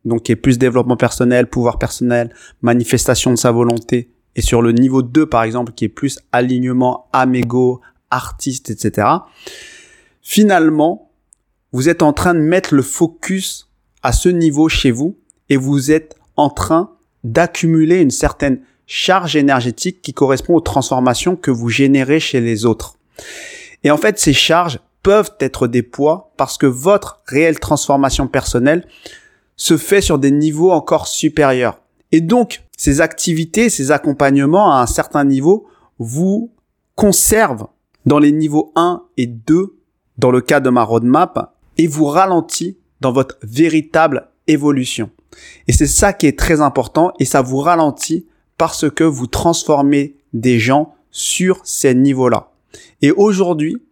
donc 0.04 0.24
qui 0.24 0.32
est 0.32 0.36
plus 0.36 0.58
développement 0.58 0.96
personnel, 0.96 1.48
pouvoir 1.48 1.78
personnel, 1.78 2.34
manifestation 2.62 3.30
de 3.30 3.36
sa 3.36 3.52
volonté, 3.52 4.10
et 4.34 4.42
sur 4.42 4.60
le 4.60 4.72
niveau 4.72 5.02
2 5.02 5.26
par 5.26 5.44
exemple 5.44 5.72
qui 5.72 5.84
est 5.84 5.88
plus 5.88 6.18
alignement, 6.32 7.08
amégo, 7.12 7.80
artiste, 8.10 8.70
etc. 8.70 9.08
Finalement, 10.22 11.10
vous 11.72 11.88
êtes 11.88 12.02
en 12.02 12.12
train 12.12 12.34
de 12.34 12.40
mettre 12.40 12.74
le 12.74 12.82
focus 12.82 13.70
à 14.02 14.12
ce 14.12 14.28
niveau 14.28 14.68
chez 14.68 14.90
vous 14.90 15.16
et 15.48 15.56
vous 15.56 15.90
êtes 15.90 16.17
en 16.38 16.48
train 16.48 16.92
d'accumuler 17.24 18.00
une 18.00 18.10
certaine 18.10 18.60
charge 18.86 19.36
énergétique 19.36 20.00
qui 20.00 20.14
correspond 20.14 20.54
aux 20.54 20.60
transformations 20.60 21.36
que 21.36 21.50
vous 21.50 21.68
générez 21.68 22.20
chez 22.20 22.40
les 22.40 22.64
autres. 22.64 22.94
Et 23.84 23.90
en 23.90 23.98
fait, 23.98 24.18
ces 24.18 24.32
charges 24.32 24.80
peuvent 25.02 25.32
être 25.40 25.66
des 25.66 25.82
poids 25.82 26.32
parce 26.36 26.56
que 26.56 26.66
votre 26.66 27.20
réelle 27.26 27.58
transformation 27.58 28.28
personnelle 28.28 28.86
se 29.56 29.76
fait 29.76 30.00
sur 30.00 30.18
des 30.18 30.30
niveaux 30.30 30.70
encore 30.70 31.06
supérieurs. 31.06 31.80
Et 32.12 32.20
donc, 32.20 32.62
ces 32.76 33.00
activités, 33.00 33.68
ces 33.68 33.90
accompagnements 33.90 34.72
à 34.72 34.80
un 34.80 34.86
certain 34.86 35.24
niveau 35.24 35.66
vous 35.98 36.52
conservent 36.94 37.66
dans 38.06 38.18
les 38.18 38.32
niveaux 38.32 38.72
1 38.76 39.02
et 39.16 39.26
2 39.26 39.76
dans 40.16 40.30
le 40.30 40.40
cas 40.40 40.60
de 40.60 40.70
ma 40.70 40.84
roadmap 40.84 41.54
et 41.76 41.86
vous 41.86 42.06
ralentit 42.06 42.78
dans 43.00 43.12
votre 43.12 43.36
véritable 43.42 44.28
évolution. 44.46 45.10
Et 45.66 45.72
c'est 45.72 45.86
ça 45.86 46.12
qui 46.12 46.26
est 46.26 46.38
très 46.38 46.60
important 46.60 47.12
et 47.18 47.24
ça 47.24 47.42
vous 47.42 47.58
ralentit 47.58 48.26
parce 48.56 48.90
que 48.90 49.04
vous 49.04 49.26
transformez 49.26 50.16
des 50.32 50.58
gens 50.58 50.94
sur 51.10 51.60
ces 51.64 51.94
niveaux-là. 51.94 52.50
Et 53.02 53.10
aujourd'hui, 53.10 53.82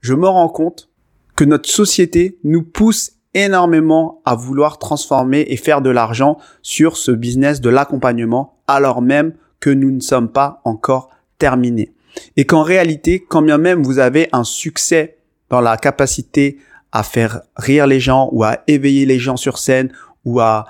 je 0.00 0.14
me 0.14 0.28
rends 0.28 0.48
compte 0.48 0.88
que 1.36 1.44
notre 1.44 1.68
société 1.68 2.38
nous 2.44 2.62
pousse 2.62 3.12
énormément 3.34 4.20
à 4.24 4.34
vouloir 4.34 4.78
transformer 4.78 5.44
et 5.48 5.56
faire 5.56 5.82
de 5.82 5.90
l'argent 5.90 6.38
sur 6.62 6.96
ce 6.96 7.12
business 7.12 7.60
de 7.60 7.70
l'accompagnement 7.70 8.58
alors 8.66 9.02
même 9.02 9.34
que 9.60 9.70
nous 9.70 9.90
ne 9.90 10.00
sommes 10.00 10.30
pas 10.30 10.60
encore 10.64 11.10
terminés. 11.38 11.92
Et 12.36 12.44
qu'en 12.44 12.62
réalité, 12.62 13.24
quand 13.26 13.42
bien 13.42 13.58
même 13.58 13.82
vous 13.82 13.98
avez 13.98 14.28
un 14.32 14.44
succès 14.44 15.18
dans 15.48 15.60
la 15.60 15.76
capacité 15.76 16.58
à 16.92 17.02
faire 17.02 17.42
rire 17.56 17.86
les 17.86 18.00
gens 18.00 18.28
ou 18.32 18.42
à 18.42 18.60
éveiller 18.66 19.06
les 19.06 19.18
gens 19.18 19.36
sur 19.36 19.58
scène 19.58 19.92
ou 20.24 20.40
à 20.40 20.66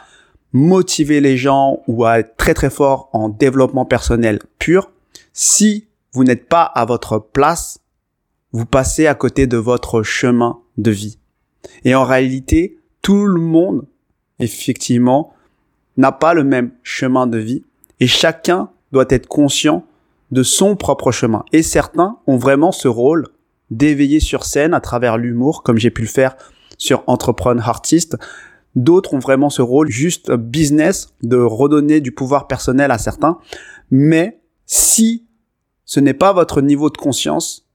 motiver 0.52 1.20
les 1.20 1.36
gens 1.36 1.82
ou 1.86 2.04
à 2.04 2.20
être 2.20 2.36
très 2.36 2.54
très 2.54 2.70
fort 2.70 3.08
en 3.12 3.28
développement 3.28 3.84
personnel 3.84 4.40
pur, 4.58 4.90
si 5.32 5.86
vous 6.12 6.24
n'êtes 6.24 6.48
pas 6.48 6.62
à 6.62 6.84
votre 6.84 7.18
place, 7.18 7.80
vous 8.52 8.66
passez 8.66 9.06
à 9.06 9.14
côté 9.14 9.46
de 9.46 9.56
votre 9.56 10.02
chemin 10.02 10.58
de 10.76 10.90
vie. 10.90 11.18
Et 11.84 11.94
en 11.94 12.04
réalité, 12.04 12.78
tout 13.02 13.26
le 13.26 13.40
monde, 13.40 13.86
effectivement, 14.38 15.34
n'a 15.96 16.12
pas 16.12 16.34
le 16.34 16.44
même 16.44 16.72
chemin 16.82 17.26
de 17.26 17.38
vie 17.38 17.62
et 18.00 18.06
chacun 18.06 18.70
doit 18.92 19.06
être 19.10 19.28
conscient 19.28 19.84
de 20.30 20.42
son 20.42 20.76
propre 20.76 21.12
chemin. 21.12 21.44
Et 21.52 21.62
certains 21.62 22.18
ont 22.26 22.36
vraiment 22.36 22.72
ce 22.72 22.88
rôle 22.88 23.28
d'éveiller 23.70 24.20
sur 24.20 24.44
scène 24.44 24.74
à 24.74 24.80
travers 24.80 25.16
l'humour, 25.16 25.62
comme 25.62 25.78
j'ai 25.78 25.90
pu 25.90 26.02
le 26.02 26.08
faire 26.08 26.36
sur 26.78 27.04
Entrepreneur 27.06 27.68
Artist, 27.68 28.16
D'autres 28.76 29.14
ont 29.14 29.18
vraiment 29.18 29.50
ce 29.50 29.62
rôle 29.62 29.90
juste 29.90 30.32
business 30.32 31.08
de 31.22 31.36
redonner 31.36 32.00
du 32.00 32.12
pouvoir 32.12 32.46
personnel 32.46 32.90
à 32.90 32.98
certains. 32.98 33.38
Mais 33.90 34.40
si 34.66 35.26
ce 35.84 35.98
n'est 35.98 36.14
pas 36.14 36.32
votre 36.32 36.60
niveau 36.60 36.90
de 36.90 36.96
conscience, 36.96 37.66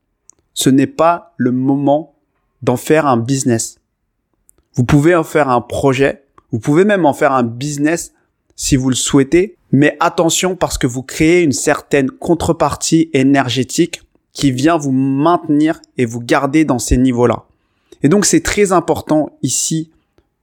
ce 0.53 0.70
n'est 0.70 0.87
pas 0.87 1.33
le 1.37 1.51
moment 1.51 2.15
d'en 2.61 2.77
faire 2.77 3.07
un 3.07 3.17
business. 3.17 3.79
Vous 4.74 4.85
pouvez 4.85 5.15
en 5.15 5.24
faire 5.24 5.50
un 5.50 5.61
projet, 5.61 6.24
vous 6.51 6.59
pouvez 6.59 6.85
même 6.85 7.05
en 7.05 7.13
faire 7.13 7.33
un 7.33 7.43
business 7.43 8.13
si 8.55 8.77
vous 8.77 8.89
le 8.89 8.96
souhaitez, 8.96 9.57
mais 9.72 9.98
attention 10.00 10.55
parce 10.55 10.77
que 10.77 10.87
vous 10.87 11.03
créez 11.03 11.43
une 11.43 11.51
certaine 11.51 12.09
contrepartie 12.09 13.09
énergétique 13.13 14.01
qui 14.31 14.51
vient 14.51 14.77
vous 14.77 14.91
maintenir 14.91 15.81
et 15.98 16.05
vous 16.05 16.22
garder 16.22 16.63
dans 16.63 16.79
ces 16.79 16.98
niveaux-là. 16.98 17.46
Et 18.03 18.09
donc 18.09 18.25
c'est 18.25 18.41
très 18.41 18.72
important 18.72 19.37
ici 19.41 19.91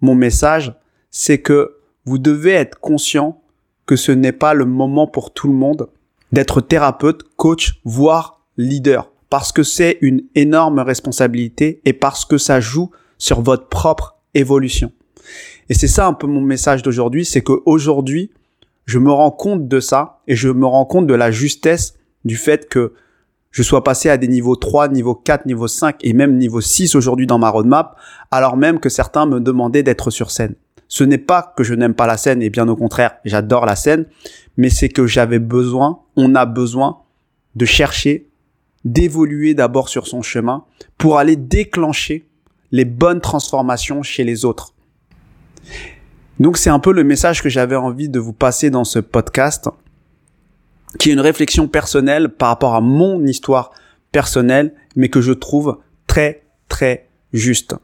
mon 0.03 0.15
message, 0.15 0.75
c'est 1.11 1.39
que 1.39 1.77
vous 2.05 2.19
devez 2.19 2.51
être 2.51 2.79
conscient 2.79 3.41
que 3.87 3.97
ce 3.97 4.13
n'est 4.13 4.33
pas 4.33 4.55
le 4.55 4.65
moment 4.65 5.07
pour 5.07 5.33
tout 5.33 5.47
le 5.47 5.55
monde 5.55 5.89
d'être 6.33 6.61
thérapeute, 6.61 7.23
coach, 7.37 7.81
voire 7.85 8.41
leader. 8.57 9.11
Parce 9.31 9.53
que 9.53 9.63
c'est 9.63 9.99
une 10.01 10.23
énorme 10.35 10.81
responsabilité 10.81 11.81
et 11.85 11.93
parce 11.93 12.25
que 12.25 12.39
ça 12.39 12.61
joue 12.61 12.91
sur 13.19 13.41
votre 13.41 13.69
propre 13.69 14.17
évolution. 14.35 14.93
Et 15.69 15.75
c'est 15.75 15.89
ça 15.89 16.07
un 16.07 16.13
peu 16.13 16.27
mon 16.27 16.41
message 16.41 16.83
d'aujourd'hui, 16.83 17.25
c'est 17.25 17.43
qu'aujourd'hui, 17.43 18.31
je 18.85 18.99
me 18.99 19.11
rends 19.11 19.31
compte 19.31 19.69
de 19.69 19.81
ça 19.81 20.21
et 20.27 20.37
je 20.37 20.49
me 20.49 20.67
rends 20.67 20.85
compte 20.85 21.07
de 21.07 21.15
la 21.15 21.31
justesse 21.31 21.95
du 22.25 22.37
fait 22.37 22.69
que 22.69 22.93
je 23.53 23.63
sois 23.63 23.85
passé 23.85 24.09
à 24.09 24.17
des 24.17 24.29
niveaux 24.29 24.57
3, 24.57 24.89
niveau 24.89 25.15
4, 25.15 25.47
niveau 25.47 25.69
5 25.69 25.97
et 26.01 26.15
même 26.15 26.37
niveau 26.37 26.61
6 26.61 26.95
aujourd'hui 26.95 27.27
dans 27.27 27.39
ma 27.39 27.51
roadmap, 27.51 27.97
alors 28.31 28.57
même 28.57 28.81
que 28.81 28.89
certains 28.89 29.27
me 29.27 29.41
demandaient 29.41 29.83
d'être 29.83 30.11
sur 30.11 30.31
scène. 30.31 30.55
Ce 30.89 31.05
n'est 31.05 31.19
pas 31.19 31.55
que 31.57 31.63
je 31.63 31.75
n'aime 31.75 31.95
pas 31.95 32.07
la 32.07 32.17
scène 32.17 32.43
et 32.43 32.51
bien 32.51 32.67
au 32.69 32.77
contraire, 32.77 33.13
j'adore 33.25 33.67
la 33.67 33.77
scène, 33.77 34.07
mais 34.57 34.71
c'est 34.71 34.89
que 34.89 35.07
j'avais 35.07 35.39
besoin, 35.39 36.01
on 36.17 36.35
a 36.35 36.47
besoin 36.47 36.99
de 37.55 37.65
chercher, 37.65 38.29
d'évoluer 38.85 39.55
d'abord 39.55 39.89
sur 39.89 40.07
son 40.07 40.23
chemin 40.23 40.65
pour 40.99 41.19
aller 41.19 41.37
déclencher 41.37 42.27
les 42.73 42.87
bonnes 42.87 43.21
transformations 43.21 44.03
chez 44.03 44.25
les 44.25 44.45
autres. 44.45 44.75
Donc 46.41 46.57
c'est 46.57 46.71
un 46.71 46.79
peu 46.79 46.93
le 46.93 47.05
message 47.05 47.43
que 47.43 47.49
j'avais 47.49 47.77
envie 47.77 48.09
de 48.09 48.19
vous 48.19 48.33
passer 48.33 48.71
dans 48.71 48.85
ce 48.85 48.99
podcast 48.99 49.69
qui 50.99 51.11
est 51.11 51.13
une 51.13 51.21
réflexion 51.21 51.69
personnelle 51.69 52.29
par 52.29 52.49
rapport 52.49 52.75
à 52.75 52.81
mon 52.81 53.25
histoire 53.25 53.73
personnelle, 54.11 54.75
mais 54.97 55.09
que 55.09 55.21
je 55.21 55.33
trouve 55.33 55.79
très 56.07 56.43
très 56.69 57.09
juste. 57.33 57.75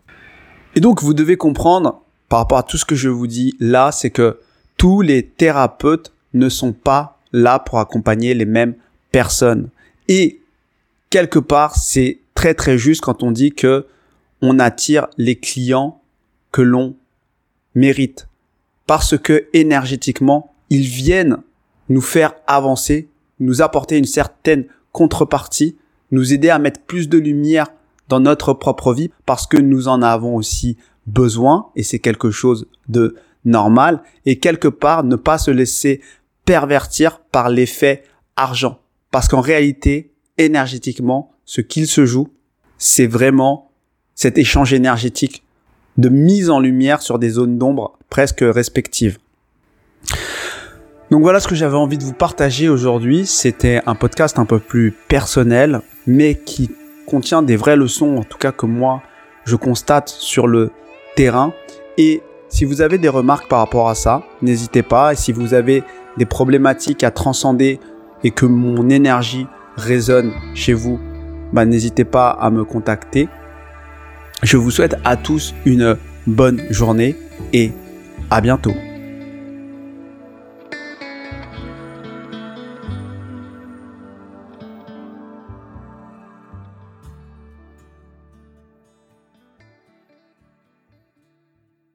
Et 0.75 0.81
donc 0.81 1.03
vous 1.03 1.14
devez 1.14 1.37
comprendre 1.37 2.03
par 2.29 2.40
rapport 2.40 2.59
à 2.59 2.62
tout 2.62 2.77
ce 2.77 2.85
que 2.85 2.94
je 2.94 3.09
vous 3.09 3.27
dis 3.27 3.57
là, 3.59 3.90
c'est 3.92 4.11
que 4.11 4.38
tous 4.77 5.01
les 5.01 5.27
thérapeutes 5.27 6.12
ne 6.35 6.49
sont 6.49 6.73
pas 6.73 7.18
là 7.33 7.59
pour 7.59 7.79
accompagner 7.79 8.35
les 8.35 8.44
mêmes 8.44 8.75
personnes. 9.11 9.71
Et 10.09 10.40
quelque 11.11 11.38
part, 11.38 11.77
c'est 11.77 12.21
très 12.35 12.55
très 12.55 12.79
juste 12.79 13.01
quand 13.01 13.23
on 13.23 13.31
dit 13.31 13.53
que 13.53 13.87
on 14.40 14.59
attire 14.59 15.09
les 15.16 15.37
clients 15.37 16.01
que 16.53 16.62
l'on 16.62 16.94
mérite. 17.75 18.29
Parce 18.87 19.18
que 19.18 19.49
énergétiquement, 19.53 20.55
ils 20.71 20.87
viennent 20.87 21.38
nous 21.88 22.01
faire 22.01 22.35
avancer, 22.46 23.09
nous 23.40 23.62
apporter 23.62 23.98
une 23.98 24.05
certaine 24.05 24.66
contrepartie, 24.92 25.77
nous 26.11 26.33
aider 26.33 26.51
à 26.51 26.59
mettre 26.59 26.81
plus 26.81 27.09
de 27.09 27.18
lumière 27.18 27.68
dans 28.09 28.20
notre 28.20 28.53
propre 28.53 28.94
vie 28.94 29.11
parce 29.27 29.46
que 29.46 29.57
nous 29.57 29.88
en 29.88 30.03
avons 30.03 30.37
aussi 30.37 30.77
besoin 31.07 31.70
et 31.77 31.83
c'est 31.83 31.98
quelque 31.98 32.31
chose 32.31 32.66
de 32.88 33.16
normal 33.44 34.03
et 34.27 34.38
quelque 34.38 34.68
part 34.68 35.05
ne 35.05 35.16
pas 35.16 35.38
se 35.38 35.51
laisser 35.51 36.01
pervertir 36.44 37.20
par 37.20 37.51
l'effet 37.51 38.05
argent 38.37 38.81
parce 39.11 39.29
qu'en 39.29 39.40
réalité 39.40 40.12
énergétiquement 40.38 41.33
ce 41.44 41.61
qu'il 41.61 41.87
se 41.87 42.07
joue 42.07 42.29
c'est 42.79 43.07
vraiment 43.07 43.70
cet 44.14 44.38
échange 44.38 44.72
énergétique 44.72 45.44
de 45.96 46.09
mise 46.09 46.48
en 46.48 46.61
lumière 46.61 47.03
sur 47.03 47.18
des 47.18 47.31
zones 47.31 47.59
d'ombre 47.59 47.98
presque 48.09 48.40
respectives. 48.42 49.18
Donc 51.11 51.23
voilà 51.23 51.40
ce 51.40 51.49
que 51.49 51.55
j'avais 51.55 51.77
envie 51.77 51.99
de 51.99 52.05
vous 52.05 52.12
partager 52.12 52.68
aujourd'hui. 52.68 53.27
C'était 53.27 53.81
un 53.87 53.94
podcast 53.94 54.38
un 54.38 54.44
peu 54.44 54.59
plus 54.59 54.92
personnel, 55.09 55.81
mais 56.07 56.35
qui 56.35 56.71
contient 57.07 57.42
des 57.42 57.57
vraies 57.57 57.77
leçons, 57.77 58.16
en 58.18 58.25
tout 58.25 58.38
cas 58.38 58.53
que 58.53 58.66
moi 58.66 59.03
je 59.44 59.57
constate 59.57 60.09
sur 60.09 60.47
le 60.47 60.71
terrain. 61.16 61.55
Et 61.97 62.23
si 62.51 62.64
vous 62.64 62.83
avez 62.83 62.99
des 62.99 63.09
remarques 63.09 63.49
par 63.49 63.61
rapport 63.61 63.88
à 63.88 63.94
ça, 63.94 64.23
n'hésitez 64.42 64.83
pas. 64.83 65.14
Et 65.14 65.16
si 65.16 65.33
vous 65.33 65.55
avez 65.55 65.83
des 66.18 66.27
problématiques 66.27 67.03
à 67.03 67.11
transcender 67.11 67.81
et 68.23 68.31
que 68.31 68.44
mon 68.47 68.90
énergie 68.90 69.47
résonne 69.77 70.33
chez 70.55 70.75
vous, 70.75 71.01
bah, 71.53 71.64
n'hésitez 71.64 72.05
pas 72.05 72.29
à 72.29 72.51
me 72.51 72.64
contacter. 72.64 73.29
Je 74.42 74.57
vous 74.57 74.71
souhaite 74.71 74.97
à 75.05 75.16
tous 75.16 75.55
une 75.64 75.97
bonne 76.27 76.62
journée 76.71 77.16
et 77.53 77.73
à 78.31 78.40
bientôt. 78.40 78.75